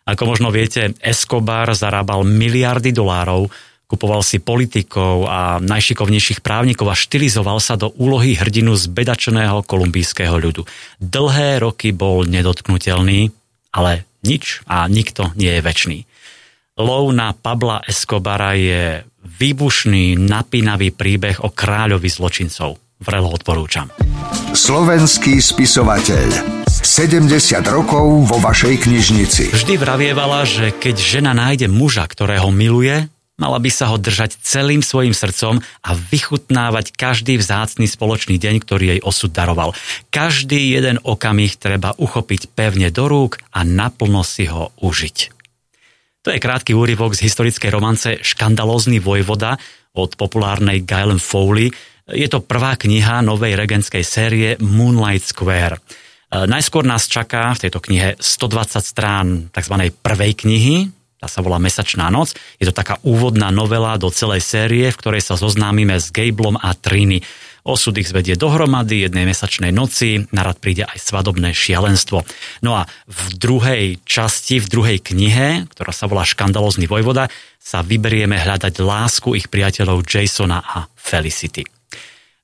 Ako 0.05 0.29
možno 0.29 0.53
viete, 0.53 0.93
Escobar 1.01 1.73
zarábal 1.73 2.21
miliardy 2.21 2.93
dolárov, 2.93 3.49
kupoval 3.89 4.21
si 4.21 4.37
politikov 4.37 5.25
a 5.25 5.57
najšikovnejších 5.57 6.45
právnikov 6.45 6.93
a 6.93 6.97
štilizoval 6.97 7.57
sa 7.57 7.73
do 7.73 7.89
úlohy 7.97 8.37
hrdinu 8.37 8.77
zbedačeného 8.77 9.65
kolumbijského 9.65 10.37
ľudu. 10.37 10.69
Dlhé 11.01 11.57
roky 11.57 11.89
bol 11.89 12.21
nedotknutelný, 12.29 13.33
ale 13.73 14.05
nič 14.21 14.61
a 14.69 14.85
nikto 14.85 15.33
nie 15.33 15.57
je 15.57 15.61
väčší. 15.65 15.97
Lov 16.75 17.15
na 17.15 17.31
Pabla 17.31 17.79
Escobara 17.87 18.51
je 18.51 19.07
výbušný, 19.23 20.19
napínavý 20.19 20.91
príbeh 20.91 21.39
o 21.39 21.47
kráľovi 21.47 22.11
zločincov. 22.11 22.75
Vrelo 22.99 23.31
odporúčam. 23.31 23.87
Slovenský 24.51 25.39
spisovateľ. 25.39 26.35
70 26.67 27.31
rokov 27.71 28.27
vo 28.27 28.37
vašej 28.43 28.91
knižnici. 28.91 29.55
Vždy 29.55 29.79
vravievala, 29.79 30.43
že 30.43 30.75
keď 30.75 30.95
žena 30.99 31.31
nájde 31.31 31.71
muža, 31.71 32.03
ktorého 32.11 32.51
miluje, 32.51 33.07
mala 33.39 33.55
by 33.63 33.71
sa 33.71 33.87
ho 33.87 33.95
držať 33.95 34.35
celým 34.43 34.83
svojim 34.83 35.15
srdcom 35.15 35.63
a 35.79 35.89
vychutnávať 35.95 36.91
každý 36.91 37.39
vzácný 37.39 37.87
spoločný 37.87 38.35
deň, 38.35 38.55
ktorý 38.59 38.85
jej 38.91 38.99
osud 38.99 39.31
daroval. 39.31 39.71
Každý 40.11 40.75
jeden 40.75 40.99
okamih 41.07 41.55
treba 41.55 41.95
uchopiť 41.95 42.51
pevne 42.51 42.91
do 42.91 43.07
rúk 43.07 43.39
a 43.55 43.63
naplno 43.63 44.27
si 44.27 44.51
ho 44.51 44.75
užiť. 44.83 45.34
To 46.25 46.33
je 46.33 46.41
krátky 46.41 46.73
úryvok 46.73 47.13
z 47.13 47.29
historickej 47.29 47.69
romance 47.69 48.17
Škandalózny 48.25 48.97
vojvoda 48.97 49.61
od 49.93 50.17
populárnej 50.17 50.81
Gailen 50.81 51.21
Foley. 51.21 51.69
Je 52.09 52.25
to 52.25 52.41
prvá 52.41 52.73
kniha 52.81 53.21
novej 53.21 53.53
regentskej 53.53 54.01
série 54.01 54.57
Moonlight 54.57 55.21
Square. 55.21 55.77
E, 55.77 55.79
najskôr 56.49 56.81
nás 56.81 57.05
čaká 57.05 57.53
v 57.53 57.69
tejto 57.69 57.77
knihe 57.77 58.17
120 58.17 58.81
strán 58.81 59.53
tzv. 59.53 59.93
prvej 60.01 60.33
knihy, 60.33 60.89
tá 61.21 61.29
sa 61.29 61.45
volá 61.45 61.61
Mesačná 61.61 62.09
noc. 62.09 62.33
Je 62.57 62.65
to 62.65 62.73
taká 62.73 62.97
úvodná 63.05 63.53
novela 63.53 63.93
do 64.01 64.09
celej 64.09 64.41
série, 64.41 64.89
v 64.89 64.97
ktorej 64.97 65.21
sa 65.21 65.37
zoznámime 65.37 66.01
s 66.01 66.09
Gablom 66.09 66.57
a 66.57 66.73
Trini. 66.73 67.21
Osud 67.65 67.97
ich 67.97 68.05
zvedie 68.05 68.37
dohromady 68.37 69.09
jednej 69.09 69.25
mesačnej 69.25 69.73
noci, 69.73 70.29
narad 70.29 70.61
príde 70.61 70.85
aj 70.85 71.01
svadobné 71.01 71.49
šialenstvo. 71.49 72.21
No 72.61 72.77
a 72.77 72.85
v 73.09 73.21
druhej 73.33 73.83
časti, 74.05 74.61
v 74.61 74.69
druhej 74.69 74.99
knihe, 75.01 75.65
ktorá 75.73 75.89
sa 75.89 76.05
volá 76.05 76.21
Škandalozný 76.29 76.85
vojvoda, 76.85 77.25
sa 77.57 77.81
vyberieme 77.81 78.37
hľadať 78.37 78.85
lásku 78.85 79.33
ich 79.33 79.49
priateľov 79.49 80.05
Jasona 80.05 80.61
a 80.61 80.85
Felicity. 80.93 81.65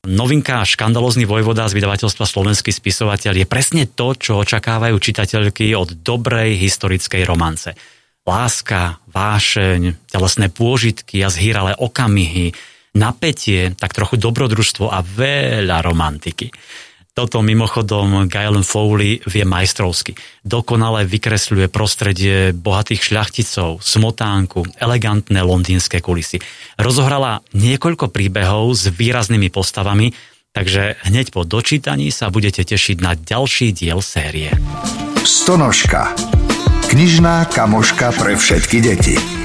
Novinka 0.10 0.65
Škandalozný 0.65 1.29
vojvoda 1.29 1.69
z 1.69 1.77
vydavateľstva 1.77 2.25
Slovenský 2.25 2.73
spisovateľ 2.73 3.38
je 3.38 3.45
presne 3.45 3.86
to, 3.86 4.17
čo 4.17 4.41
očakávajú 4.41 4.97
čitateľky 4.97 5.77
od 5.77 6.01
dobrej 6.01 6.57
historickej 6.57 7.21
romance. 7.29 7.77
Láska, 8.25 8.97
vášeň, 9.13 10.10
telesné 10.10 10.49
pôžitky 10.49 11.21
a 11.21 11.29
zhýralé 11.29 11.77
okamihy, 11.77 12.57
napätie, 12.95 13.75
tak 13.75 13.95
trochu 13.95 14.19
dobrodružstvo 14.19 14.91
a 14.91 14.99
veľa 15.04 15.80
romantiky. 15.84 16.51
Toto 17.12 17.43
mimochodom 17.43 18.32
Galen 18.32 18.63
Foley 18.63 19.19
vie 19.27 19.43
majstrovsky. 19.43 20.15
Dokonale 20.47 21.04
vykresľuje 21.04 21.67
prostredie 21.67 22.56
bohatých 22.56 23.04
šľachticov, 23.04 23.84
smotánku, 23.84 24.80
elegantné 24.80 25.43
londýnske 25.43 25.99
kulisy. 25.99 26.39
Rozohrala 26.80 27.43
niekoľko 27.51 28.15
príbehov 28.15 28.71
s 28.80 28.88
výraznými 28.88 29.51
postavami, 29.51 30.15
takže 30.56 31.04
hneď 31.04 31.36
po 31.36 31.43
dočítaní 31.43 32.15
sa 32.15 32.32
budete 32.32 32.63
tešiť 32.63 33.04
na 33.04 33.19
ďalší 33.19 33.75
diel 33.75 33.99
série. 33.99 34.56
Stonožka. 35.27 36.15
Knižná 36.88 37.51
kamoška 37.51 38.15
pre 38.15 38.39
všetky 38.39 38.77
deti. 38.80 39.40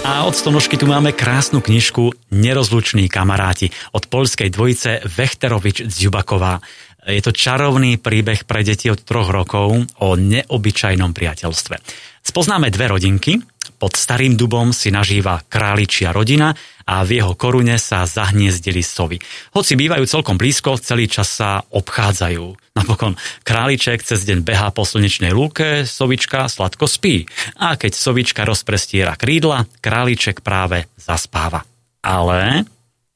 A 0.00 0.24
od 0.24 0.32
Stonožky 0.32 0.80
tu 0.80 0.88
máme 0.88 1.12
krásnu 1.12 1.60
knižku 1.60 2.32
Nerozluční 2.32 3.12
kamaráti 3.12 3.68
od 3.92 4.08
poľskej 4.08 4.48
dvojice 4.48 5.04
Vechterovič 5.04 5.84
Zjubaková. 5.84 6.64
Je 7.04 7.20
to 7.20 7.36
čarovný 7.36 8.00
príbeh 8.00 8.48
pre 8.48 8.64
deti 8.64 8.88
od 8.88 9.04
troch 9.04 9.28
rokov 9.28 9.76
o 10.00 10.08
neobyčajnom 10.16 11.12
priateľstve. 11.12 11.74
Spoznáme 12.20 12.68
dve 12.70 12.86
rodinky. 12.92 13.40
Pod 13.80 13.96
starým 13.96 14.36
dubom 14.36 14.76
si 14.76 14.92
nažíva 14.92 15.40
králičia 15.48 16.12
rodina 16.12 16.52
a 16.84 17.00
v 17.00 17.16
jeho 17.16 17.32
korune 17.32 17.80
sa 17.80 18.04
zahniezdili 18.04 18.84
sovy. 18.84 19.16
Hoci 19.56 19.72
bývajú 19.72 20.04
celkom 20.04 20.36
blízko, 20.36 20.76
celý 20.76 21.08
čas 21.08 21.32
sa 21.40 21.64
obchádzajú. 21.64 22.76
Napokon 22.76 23.16
králiček 23.40 24.04
cez 24.04 24.28
deň 24.28 24.44
behá 24.44 24.68
po 24.68 24.84
slnečnej 24.84 25.32
lúke, 25.32 25.88
sovička 25.88 26.44
sladko 26.52 26.84
spí. 26.84 27.24
A 27.56 27.80
keď 27.80 27.96
sovička 27.96 28.44
rozprestiera 28.44 29.16
krídla, 29.16 29.64
králiček 29.80 30.44
práve 30.44 30.84
zaspáva. 31.00 31.64
Ale 32.04 32.68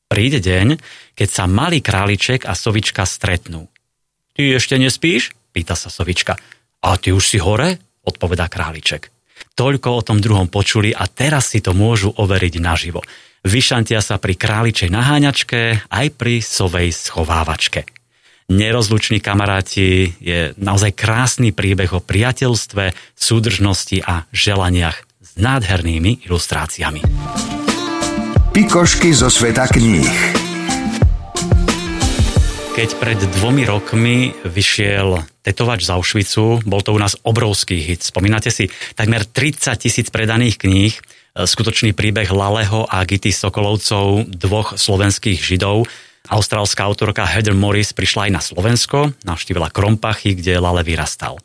príde 0.08 0.40
deň, 0.40 0.80
keď 1.12 1.28
sa 1.28 1.44
malý 1.44 1.84
králiček 1.84 2.48
a 2.48 2.56
sovička 2.56 3.04
stretnú. 3.04 3.68
Ty 4.32 4.56
ešte 4.56 4.80
nespíš? 4.80 5.36
Pýta 5.52 5.76
sa 5.76 5.92
sovička. 5.92 6.40
A 6.80 6.96
ty 6.96 7.12
už 7.12 7.36
si 7.36 7.36
hore? 7.36 7.84
Odpovedá 8.04 8.48
králiček. 8.52 9.08
Toľko 9.54 9.88
o 9.98 10.04
tom 10.04 10.18
druhom 10.22 10.46
počuli 10.46 10.94
a 10.94 11.08
teraz 11.10 11.50
si 11.54 11.64
to 11.64 11.74
môžu 11.74 12.10
overiť 12.14 12.54
naživo. 12.62 13.00
Vyšantia 13.44 14.00
sa 14.00 14.16
pri 14.16 14.40
králičej 14.40 14.88
naháňačke 14.88 15.88
aj 15.92 16.06
pri 16.16 16.40
sovej 16.40 16.96
schovávačke. 16.96 17.84
Nerozluční 18.48 19.24
kamaráti 19.24 20.12
je 20.20 20.52
naozaj 20.60 20.92
krásny 20.92 21.52
príbeh 21.56 21.88
o 21.96 22.04
priateľstve, 22.04 22.92
súdržnosti 23.16 24.04
a 24.04 24.28
želaniach 24.36 25.00
s 25.24 25.30
nádhernými 25.40 26.28
ilustráciami. 26.28 27.00
Pikošky 28.52 29.16
zo 29.16 29.32
sveta 29.32 29.64
kníh. 29.72 30.43
Keď 32.74 32.98
pred 32.98 33.14
dvomi 33.38 33.62
rokmi 33.70 34.34
vyšiel 34.42 35.22
Tetovač 35.46 35.87
z 35.87 35.94
Auschwitzu, 35.94 36.66
bol 36.66 36.82
to 36.82 36.90
u 36.90 36.98
nás 36.98 37.14
obrovský 37.22 37.78
hit. 37.78 38.02
Spomínate 38.02 38.50
si, 38.50 38.66
takmer 38.98 39.22
30 39.22 39.78
tisíc 39.78 40.10
predaných 40.10 40.58
kníh, 40.58 40.90
e, 40.90 41.00
skutočný 41.46 41.94
príbeh 41.94 42.26
Laleho 42.34 42.82
a 42.90 43.06
Gity 43.06 43.30
Sokolovcov, 43.30 44.26
dvoch 44.26 44.74
slovenských 44.74 45.38
židov. 45.38 45.87
Austrálska 46.26 46.82
autorka 46.82 47.22
Heather 47.22 47.54
Morris 47.54 47.94
prišla 47.94 48.26
aj 48.26 48.32
na 48.34 48.42
Slovensko, 48.42 49.14
navštívila 49.22 49.70
Krompachy, 49.70 50.34
kde 50.34 50.58
Lale 50.58 50.82
vyrastal. 50.82 51.38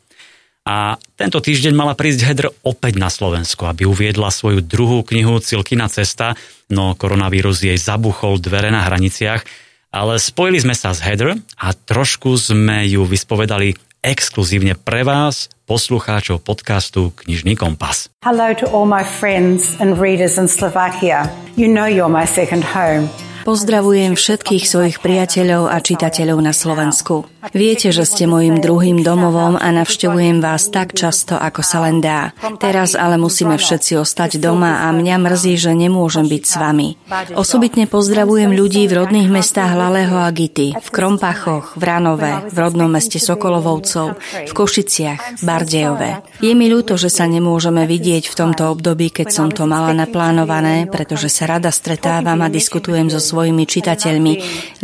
A 0.66 0.98
tento 1.14 1.38
týždeň 1.38 1.78
mala 1.78 1.94
prísť 1.94 2.26
Heather 2.26 2.50
opäť 2.66 2.98
na 2.98 3.06
Slovensko, 3.06 3.70
aby 3.70 3.86
uviedla 3.86 4.34
svoju 4.34 4.66
druhú 4.66 5.06
knihu 5.06 5.38
Cilkina 5.38 5.86
cesta, 5.86 6.34
no 6.66 6.98
koronavírus 6.98 7.62
jej 7.62 7.78
zabuchol 7.78 8.42
dvere 8.42 8.74
na 8.74 8.82
hraniciach 8.82 9.69
ale 9.90 10.22
spojili 10.22 10.62
sme 10.62 10.74
sa 10.74 10.94
s 10.94 11.02
Heather 11.02 11.34
a 11.58 11.74
trošku 11.74 12.38
sme 12.38 12.86
ju 12.86 13.02
vyspovedali 13.02 13.74
exkluzívne 14.00 14.78
pre 14.78 15.04
vás, 15.04 15.52
poslucháčov 15.68 16.40
podcastu 16.40 17.12
Knižný 17.20 17.58
kompas. 17.58 18.08
Hello 18.24 18.54
to 18.56 18.64
all 18.72 18.88
my 18.88 19.04
friends 19.04 19.76
and 19.82 20.00
readers 20.00 20.40
in 20.40 20.48
Slovakia. 20.48 21.28
You 21.58 21.68
know 21.68 21.84
you're 21.84 22.10
my 22.10 22.24
second 22.24 22.64
home. 22.64 23.10
Pozdravujem 23.50 24.14
všetkých 24.14 24.62
svojich 24.62 24.96
priateľov 25.02 25.74
a 25.74 25.82
čitateľov 25.82 26.38
na 26.38 26.54
Slovensku. 26.54 27.26
Viete, 27.50 27.90
že 27.90 28.06
ste 28.06 28.30
mojim 28.30 28.62
druhým 28.62 29.02
domovom 29.02 29.58
a 29.58 29.74
navštevujem 29.74 30.38
vás 30.38 30.70
tak 30.70 30.94
často, 30.94 31.34
ako 31.34 31.58
sa 31.66 31.82
len 31.82 31.98
dá. 31.98 32.30
Teraz 32.62 32.94
ale 32.94 33.18
musíme 33.18 33.58
všetci 33.58 33.98
ostať 33.98 34.38
doma 34.38 34.86
a 34.86 34.94
mňa 34.94 35.16
mrzí, 35.18 35.58
že 35.58 35.74
nemôžem 35.74 36.30
byť 36.30 36.42
s 36.46 36.54
vami. 36.62 36.88
Osobitne 37.34 37.90
pozdravujem 37.90 38.54
ľudí 38.54 38.86
v 38.86 39.02
rodných 39.02 39.26
mestách 39.26 39.74
Laleho 39.74 40.22
a 40.22 40.30
Gity, 40.30 40.78
v 40.78 40.88
Krompachoch, 40.94 41.74
v 41.74 41.82
Ranove, 41.82 42.54
v 42.54 42.56
rodnom 42.60 42.86
meste 42.86 43.18
Sokolovovcov, 43.18 44.14
v 44.46 44.52
Košiciach, 44.54 45.42
Bardejove. 45.42 46.38
Je 46.38 46.54
mi 46.54 46.70
ľúto, 46.70 46.94
že 46.94 47.10
sa 47.10 47.26
nemôžeme 47.26 47.82
vidieť 47.82 48.30
v 48.30 48.38
tomto 48.46 48.70
období, 48.70 49.10
keď 49.10 49.26
som 49.34 49.48
to 49.50 49.66
mala 49.66 49.90
naplánované, 49.90 50.86
pretože 50.86 51.26
sa 51.26 51.50
rada 51.50 51.74
stretávam 51.74 52.46
a 52.46 52.52
diskutujem 52.52 53.10
so 53.10 53.18
svojimi 53.18 53.39
čitateľmi, 53.46 54.32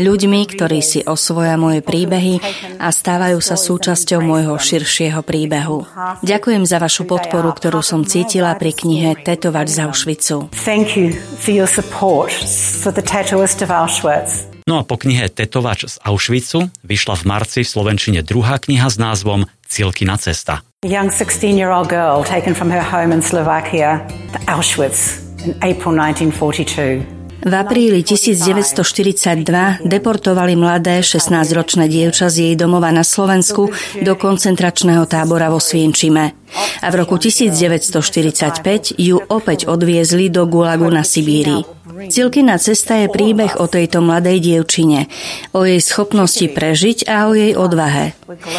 ľuďmi, 0.01 0.41
ktorí 0.55 0.81
si 0.81 1.01
osvoja 1.05 1.59
moje 1.61 1.83
príbehy 1.83 2.41
a 2.81 2.89
stávajú 2.89 3.39
sa 3.43 3.59
súčasťou 3.59 4.23
môjho 4.23 4.57
širšieho 4.57 5.21
príbehu. 5.21 5.85
Ďakujem 6.23 6.65
za 6.65 6.79
vašu 6.79 7.05
podporu, 7.05 7.53
ktorú 7.53 7.85
som 7.85 8.07
cítila 8.07 8.55
pri 8.57 8.73
knihe 8.73 9.19
Tetovať 9.21 9.67
z 9.67 9.77
Auschwitzu. 9.85 10.39
Thank 10.65 10.97
you 10.97 11.13
for 11.43 11.53
your 11.53 11.69
support 11.69 12.33
for 12.81 12.95
the 12.95 13.03
tattooist 13.03 13.61
of 13.61 13.69
Auschwitz. 13.69 14.47
No 14.67 14.83
a 14.83 14.83
po 14.83 14.99
knihe 14.99 15.31
Tetovač 15.31 15.87
z 15.87 16.03
Auschwitzu 16.03 16.67
vyšla 16.83 17.15
v 17.23 17.25
marci 17.31 17.63
v 17.63 17.71
Slovenčine 17.71 18.27
druhá 18.27 18.59
kniha 18.59 18.91
s 18.91 18.99
názvom 18.99 19.47
Cielkina 19.63 20.19
cesta. 20.19 20.67
A 20.83 20.91
young 20.91 21.07
16-year-old 21.07 21.87
girl 21.87 22.27
taken 22.27 22.51
from 22.51 22.71
her 22.75 22.83
home 22.83 23.15
in 23.15 23.23
Slovakia 23.23 24.03
to 24.35 24.39
Auschwitz 24.51 25.23
in 25.47 25.55
April 25.63 25.95
1942. 25.95 27.16
V 27.37 27.53
apríli 27.53 28.01
1942 28.01 29.85
deportovali 29.85 30.57
mladé 30.57 31.05
16-ročné 31.05 31.85
dievča 31.85 32.33
z 32.33 32.37
jej 32.49 32.55
domova 32.57 32.89
na 32.89 33.05
Slovensku 33.05 33.69
do 34.01 34.13
koncentračného 34.17 35.05
tábora 35.05 35.53
vo 35.53 35.61
Svienčime. 35.61 36.33
A 36.81 36.89
v 36.89 36.95
roku 37.05 37.21
1945 37.21 38.97
ju 38.97 39.17
opäť 39.29 39.69
odviezli 39.69 40.33
do 40.33 40.49
Gulagu 40.49 40.89
na 40.89 41.05
Sibíri. 41.05 41.61
Cilkina 42.09 42.61
cesta 42.61 43.01
je 43.05 43.09
príbeh 43.09 43.57
o 43.61 43.69
tejto 43.69 44.05
mladej 44.05 44.41
dievčine, 44.41 45.09
o 45.57 45.65
jej 45.65 45.81
schopnosti 45.81 46.45
prežiť 46.45 47.09
a 47.09 47.29
o 47.29 47.33
jej 47.33 47.53
odvahe. 47.57 48.13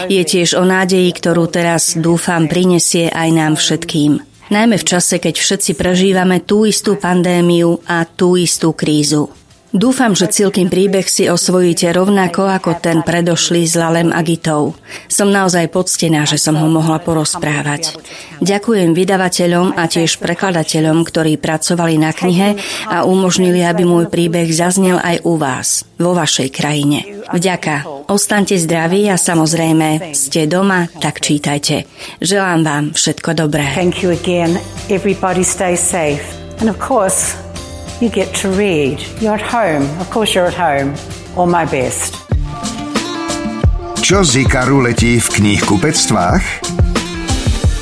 Je 0.09 0.21
tiež 0.21 0.57
o 0.57 0.65
nádeji, 0.65 1.13
ktorú 1.17 1.45
teraz 1.49 1.97
dúfam 1.97 2.49
prinesie 2.49 3.09
aj 3.09 3.29
nám 3.33 3.53
všetkým 3.57 4.36
najmä 4.51 4.75
v 4.79 4.87
čase, 4.87 5.17
keď 5.19 5.35
všetci 5.39 5.71
prežívame 5.75 6.43
tú 6.43 6.67
istú 6.67 6.95
pandémiu 6.99 7.83
a 7.87 8.03
tú 8.07 8.35
istú 8.35 8.73
krízu. 8.75 9.29
Dúfam, 9.77 10.17
že 10.17 10.25
Cilkin 10.25 10.73
príbeh 10.73 11.05
si 11.05 11.29
osvojíte 11.29 11.85
rovnako 11.93 12.49
ako 12.49 12.81
ten 12.81 13.05
predošlý 13.05 13.69
s 13.69 13.77
Lalem 13.77 14.09
Agitou. 14.09 14.73
Som 15.05 15.29
naozaj 15.29 15.69
poctená, 15.69 16.25
že 16.25 16.41
som 16.41 16.57
ho 16.57 16.65
mohla 16.65 16.97
porozprávať. 16.97 17.93
Ďakujem 18.41 18.97
vydavateľom 18.97 19.77
a 19.77 19.85
tiež 19.85 20.17
prekladateľom, 20.17 21.05
ktorí 21.05 21.37
pracovali 21.37 22.01
na 22.01 22.09
knihe 22.09 22.57
a 22.89 23.05
umožnili, 23.05 23.61
aby 23.61 23.85
môj 23.85 24.09
príbeh 24.09 24.49
zaznel 24.49 24.97
aj 24.97 25.21
u 25.21 25.37
vás, 25.37 25.85
vo 26.01 26.17
vašej 26.17 26.49
krajine. 26.49 27.21
Vďaka. 27.29 28.09
Ostaňte 28.09 28.57
zdraví 28.57 29.05
a 29.13 29.17
samozrejme, 29.21 30.17
ste 30.17 30.49
doma, 30.49 30.89
tak 30.89 31.21
čítajte. 31.21 31.85
Želám 32.17 32.59
vám 32.65 32.83
všetko 32.97 33.29
dobré. 33.37 33.77
Thank 33.77 34.01
you 34.01 34.09
again. 34.09 34.57
Everybody 34.89 35.45
stay 35.45 35.77
safe. 35.77 36.25
And 36.57 36.73
of 36.73 36.81
course, 36.81 37.37
you 38.01 38.09
get 38.09 38.33
to 38.41 38.47
read. 38.53 39.01
You're 39.21 39.37
at 39.37 39.45
home. 39.45 39.85
Of 39.97 40.09
course 40.13 40.33
you're 40.37 40.49
at 40.49 40.57
home. 40.57 40.93
All 41.33 41.49
my 41.49 41.65
best. 41.65 42.17
Čo 44.01 44.23
z 44.23 44.47
Ikaru 44.47 44.79
letí 44.87 45.19
v 45.19 45.27
knihkupectvách? 45.27 46.43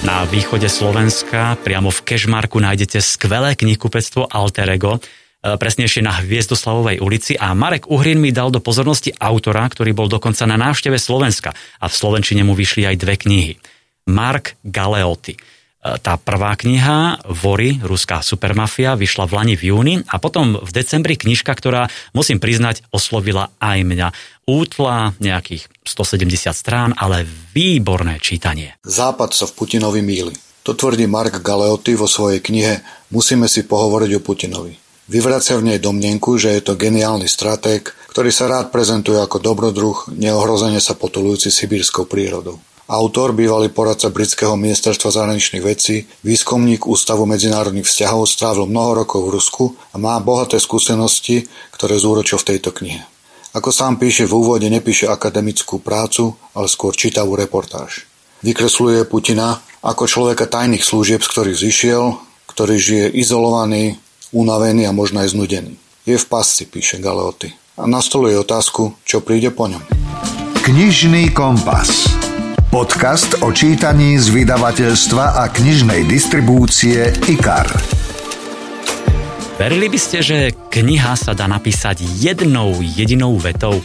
Na 0.06 0.26
východe 0.26 0.70
Slovenska, 0.70 1.58
priamo 1.62 1.90
v 1.94 2.00
Kešmarku, 2.02 2.58
nájdete 2.62 3.02
skvelé 3.02 3.54
knihkupectvo 3.58 4.30
Alterego. 4.30 5.02
presnejšie 5.46 6.02
na 6.02 6.18
Hviezdoslavovej 6.18 6.98
ulici 7.06 7.38
a 7.38 7.54
Marek 7.54 7.86
Uhrin 7.94 8.18
mi 8.18 8.34
dal 8.34 8.50
do 8.50 8.58
pozornosti 8.58 9.14
autora, 9.14 9.62
ktorý 9.70 9.94
bol 9.94 10.10
dokonca 10.10 10.50
na 10.50 10.58
návšteve 10.58 10.98
Slovenska 10.98 11.54
a 11.54 11.86
v 11.86 11.94
Slovenčine 11.94 12.42
mu 12.42 12.58
vyšli 12.58 12.90
aj 12.90 12.96
dve 12.98 13.16
knihy. 13.22 13.54
Mark 14.10 14.58
Galeotti. 14.66 15.38
Tá 15.86 16.18
prvá 16.18 16.58
kniha, 16.58 17.22
Vory, 17.30 17.78
ruská 17.78 18.26
supermafia, 18.26 18.98
vyšla 18.98 19.30
v 19.30 19.36
Lani 19.38 19.54
v 19.54 19.70
júni 19.70 19.96
a 20.10 20.18
potom 20.18 20.58
v 20.58 20.72
decembri 20.74 21.14
knižka, 21.14 21.54
ktorá, 21.54 21.94
musím 22.10 22.42
priznať, 22.42 22.82
oslovila 22.90 23.54
aj 23.62 23.86
mňa. 23.86 24.08
Útla 24.50 25.14
nejakých 25.22 25.70
170 25.86 26.58
strán, 26.58 26.90
ale 26.98 27.30
výborné 27.54 28.18
čítanie. 28.18 28.74
Západ 28.82 29.38
sa 29.38 29.46
v 29.46 29.54
Putinovi 29.54 30.02
míli. 30.02 30.34
To 30.66 30.74
tvrdí 30.74 31.06
Mark 31.06 31.46
Galeotti 31.46 31.94
vo 31.94 32.10
svojej 32.10 32.42
knihe 32.42 32.82
Musíme 33.14 33.46
si 33.46 33.70
pohovoriť 33.70 34.12
o 34.18 34.26
Putinovi. 34.26 34.74
Vyvracia 35.06 35.62
v 35.62 35.70
nej 35.70 35.78
domnenku, 35.78 36.42
že 36.42 36.58
je 36.58 36.66
to 36.66 36.74
geniálny 36.74 37.30
stratég, 37.30 37.94
ktorý 38.10 38.34
sa 38.34 38.50
rád 38.50 38.74
prezentuje 38.74 39.22
ako 39.22 39.38
dobrodruh, 39.38 40.10
neohrozene 40.10 40.82
sa 40.82 40.98
potulujúci 40.98 41.54
sibírskou 41.54 42.10
prírodou. 42.10 42.58
Autor, 42.86 43.34
bývalý 43.34 43.74
poradca 43.74 44.14
britského 44.14 44.54
ministerstva 44.54 45.10
zahraničných 45.10 45.66
vecí, 45.66 46.06
výskumník 46.22 46.86
Ústavu 46.86 47.26
medzinárodných 47.26 47.90
vzťahov, 47.90 48.30
strávil 48.30 48.70
mnoho 48.70 49.02
rokov 49.02 49.26
v 49.26 49.34
Rusku 49.34 49.66
a 49.90 49.98
má 49.98 50.22
bohaté 50.22 50.62
skúsenosti, 50.62 51.50
ktoré 51.74 51.98
zúročil 51.98 52.38
v 52.38 52.54
tejto 52.54 52.70
knihe. 52.70 53.02
Ako 53.58 53.74
sám 53.74 53.98
píše 53.98 54.30
v 54.30 54.38
úvode, 54.38 54.70
nepíše 54.70 55.10
akademickú 55.10 55.82
prácu, 55.82 56.38
ale 56.54 56.70
skôr 56.70 56.94
čítavú 56.94 57.34
reportáž. 57.34 58.06
Vykresluje 58.46 59.10
Putina 59.10 59.66
ako 59.82 60.06
človeka 60.06 60.46
tajných 60.46 60.86
služieb, 60.86 61.26
z 61.26 61.30
ktorých 61.34 61.58
zišiel, 61.58 62.04
ktorý 62.46 62.78
žije 62.78 63.06
izolovaný, 63.18 63.98
unavený 64.30 64.86
a 64.86 64.94
možno 64.94 65.26
aj 65.26 65.34
znudený. 65.34 65.74
Je 66.06 66.22
v 66.22 66.26
pasci, 66.30 66.70
píše 66.70 67.02
Galeoty. 67.02 67.50
A 67.82 67.90
nastoluje 67.90 68.38
otázku, 68.38 68.94
čo 69.02 69.26
príde 69.26 69.50
po 69.50 69.66
ňom. 69.66 69.82
Knižný 70.62 71.34
kompas. 71.34 72.25
Podcast 72.76 73.40
o 73.40 73.56
čítaní 73.56 74.20
z 74.20 74.36
vydavateľstva 74.36 75.40
a 75.40 75.48
knižnej 75.48 76.04
distribúcie 76.12 77.08
IKAR. 77.24 77.72
Verili 79.56 79.88
by 79.88 79.96
ste, 79.96 80.20
že 80.20 80.52
kniha 80.52 81.16
sa 81.16 81.32
dá 81.32 81.48
napísať 81.48 82.04
jednou 82.20 82.84
jedinou 82.84 83.40
vetou? 83.40 83.80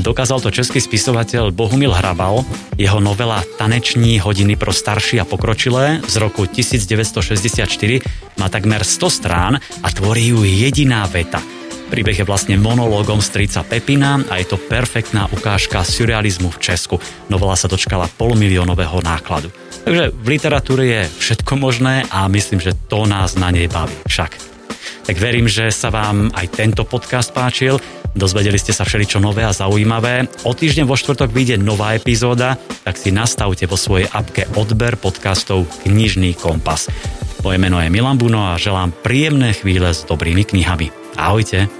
Dokázal 0.00 0.40
to 0.40 0.48
český 0.48 0.80
spisovateľ 0.80 1.52
Bohumil 1.52 1.92
Hrabal. 1.92 2.40
Jeho 2.80 2.96
novela 2.96 3.44
Taneční 3.60 4.24
hodiny 4.24 4.56
pro 4.56 4.72
starší 4.72 5.20
a 5.20 5.28
pokročilé 5.28 6.00
z 6.08 6.14
roku 6.16 6.48
1964 6.48 7.68
má 8.40 8.48
takmer 8.48 8.88
100 8.88 9.20
strán 9.20 9.60
a 9.60 9.88
tvorí 9.92 10.32
ju 10.32 10.48
jediná 10.48 11.04
veta– 11.12 11.44
Príbeh 11.90 12.22
je 12.22 12.22
vlastne 12.22 12.54
monológom 12.54 13.18
strica 13.18 13.66
Pepina 13.66 14.22
a 14.30 14.38
je 14.38 14.46
to 14.46 14.62
perfektná 14.62 15.26
ukážka 15.26 15.82
surrealizmu 15.82 16.54
v 16.54 16.62
Česku. 16.62 17.02
Novela 17.26 17.58
sa 17.58 17.66
dočkala 17.66 18.06
polmiliónového 18.14 19.02
nákladu. 19.02 19.50
Takže 19.82 20.14
v 20.14 20.26
literatúre 20.30 20.84
je 20.86 21.02
všetko 21.18 21.58
možné 21.58 22.06
a 22.14 22.30
myslím, 22.30 22.62
že 22.62 22.78
to 22.86 23.10
nás 23.10 23.34
na 23.34 23.50
nej 23.50 23.66
baví 23.66 23.98
však. 24.06 24.38
Tak 25.02 25.18
verím, 25.18 25.50
že 25.50 25.74
sa 25.74 25.90
vám 25.90 26.30
aj 26.30 26.46
tento 26.54 26.86
podcast 26.86 27.34
páčil. 27.34 27.82
Dozvedeli 28.14 28.62
ste 28.62 28.70
sa 28.70 28.86
všeličo 28.86 29.18
nové 29.18 29.42
a 29.42 29.50
zaujímavé. 29.50 30.30
O 30.46 30.54
týždeň 30.54 30.86
vo 30.86 30.94
štvrtok 30.94 31.34
vyjde 31.34 31.58
nová 31.58 31.98
epizóda, 31.98 32.54
tak 32.86 33.02
si 33.02 33.10
nastavte 33.10 33.66
vo 33.66 33.74
svojej 33.74 34.06
apke 34.14 34.46
odber 34.54 34.94
podcastov 34.94 35.66
Knižný 35.82 36.38
kompas. 36.38 36.86
Moje 37.42 37.58
meno 37.58 37.82
je 37.82 37.90
Milan 37.90 38.14
Buno 38.14 38.46
a 38.46 38.60
želám 38.62 38.94
príjemné 38.94 39.58
chvíle 39.58 39.90
s 39.90 40.06
dobrými 40.06 40.46
knihami. 40.46 40.94
Ahojte. 41.18 41.79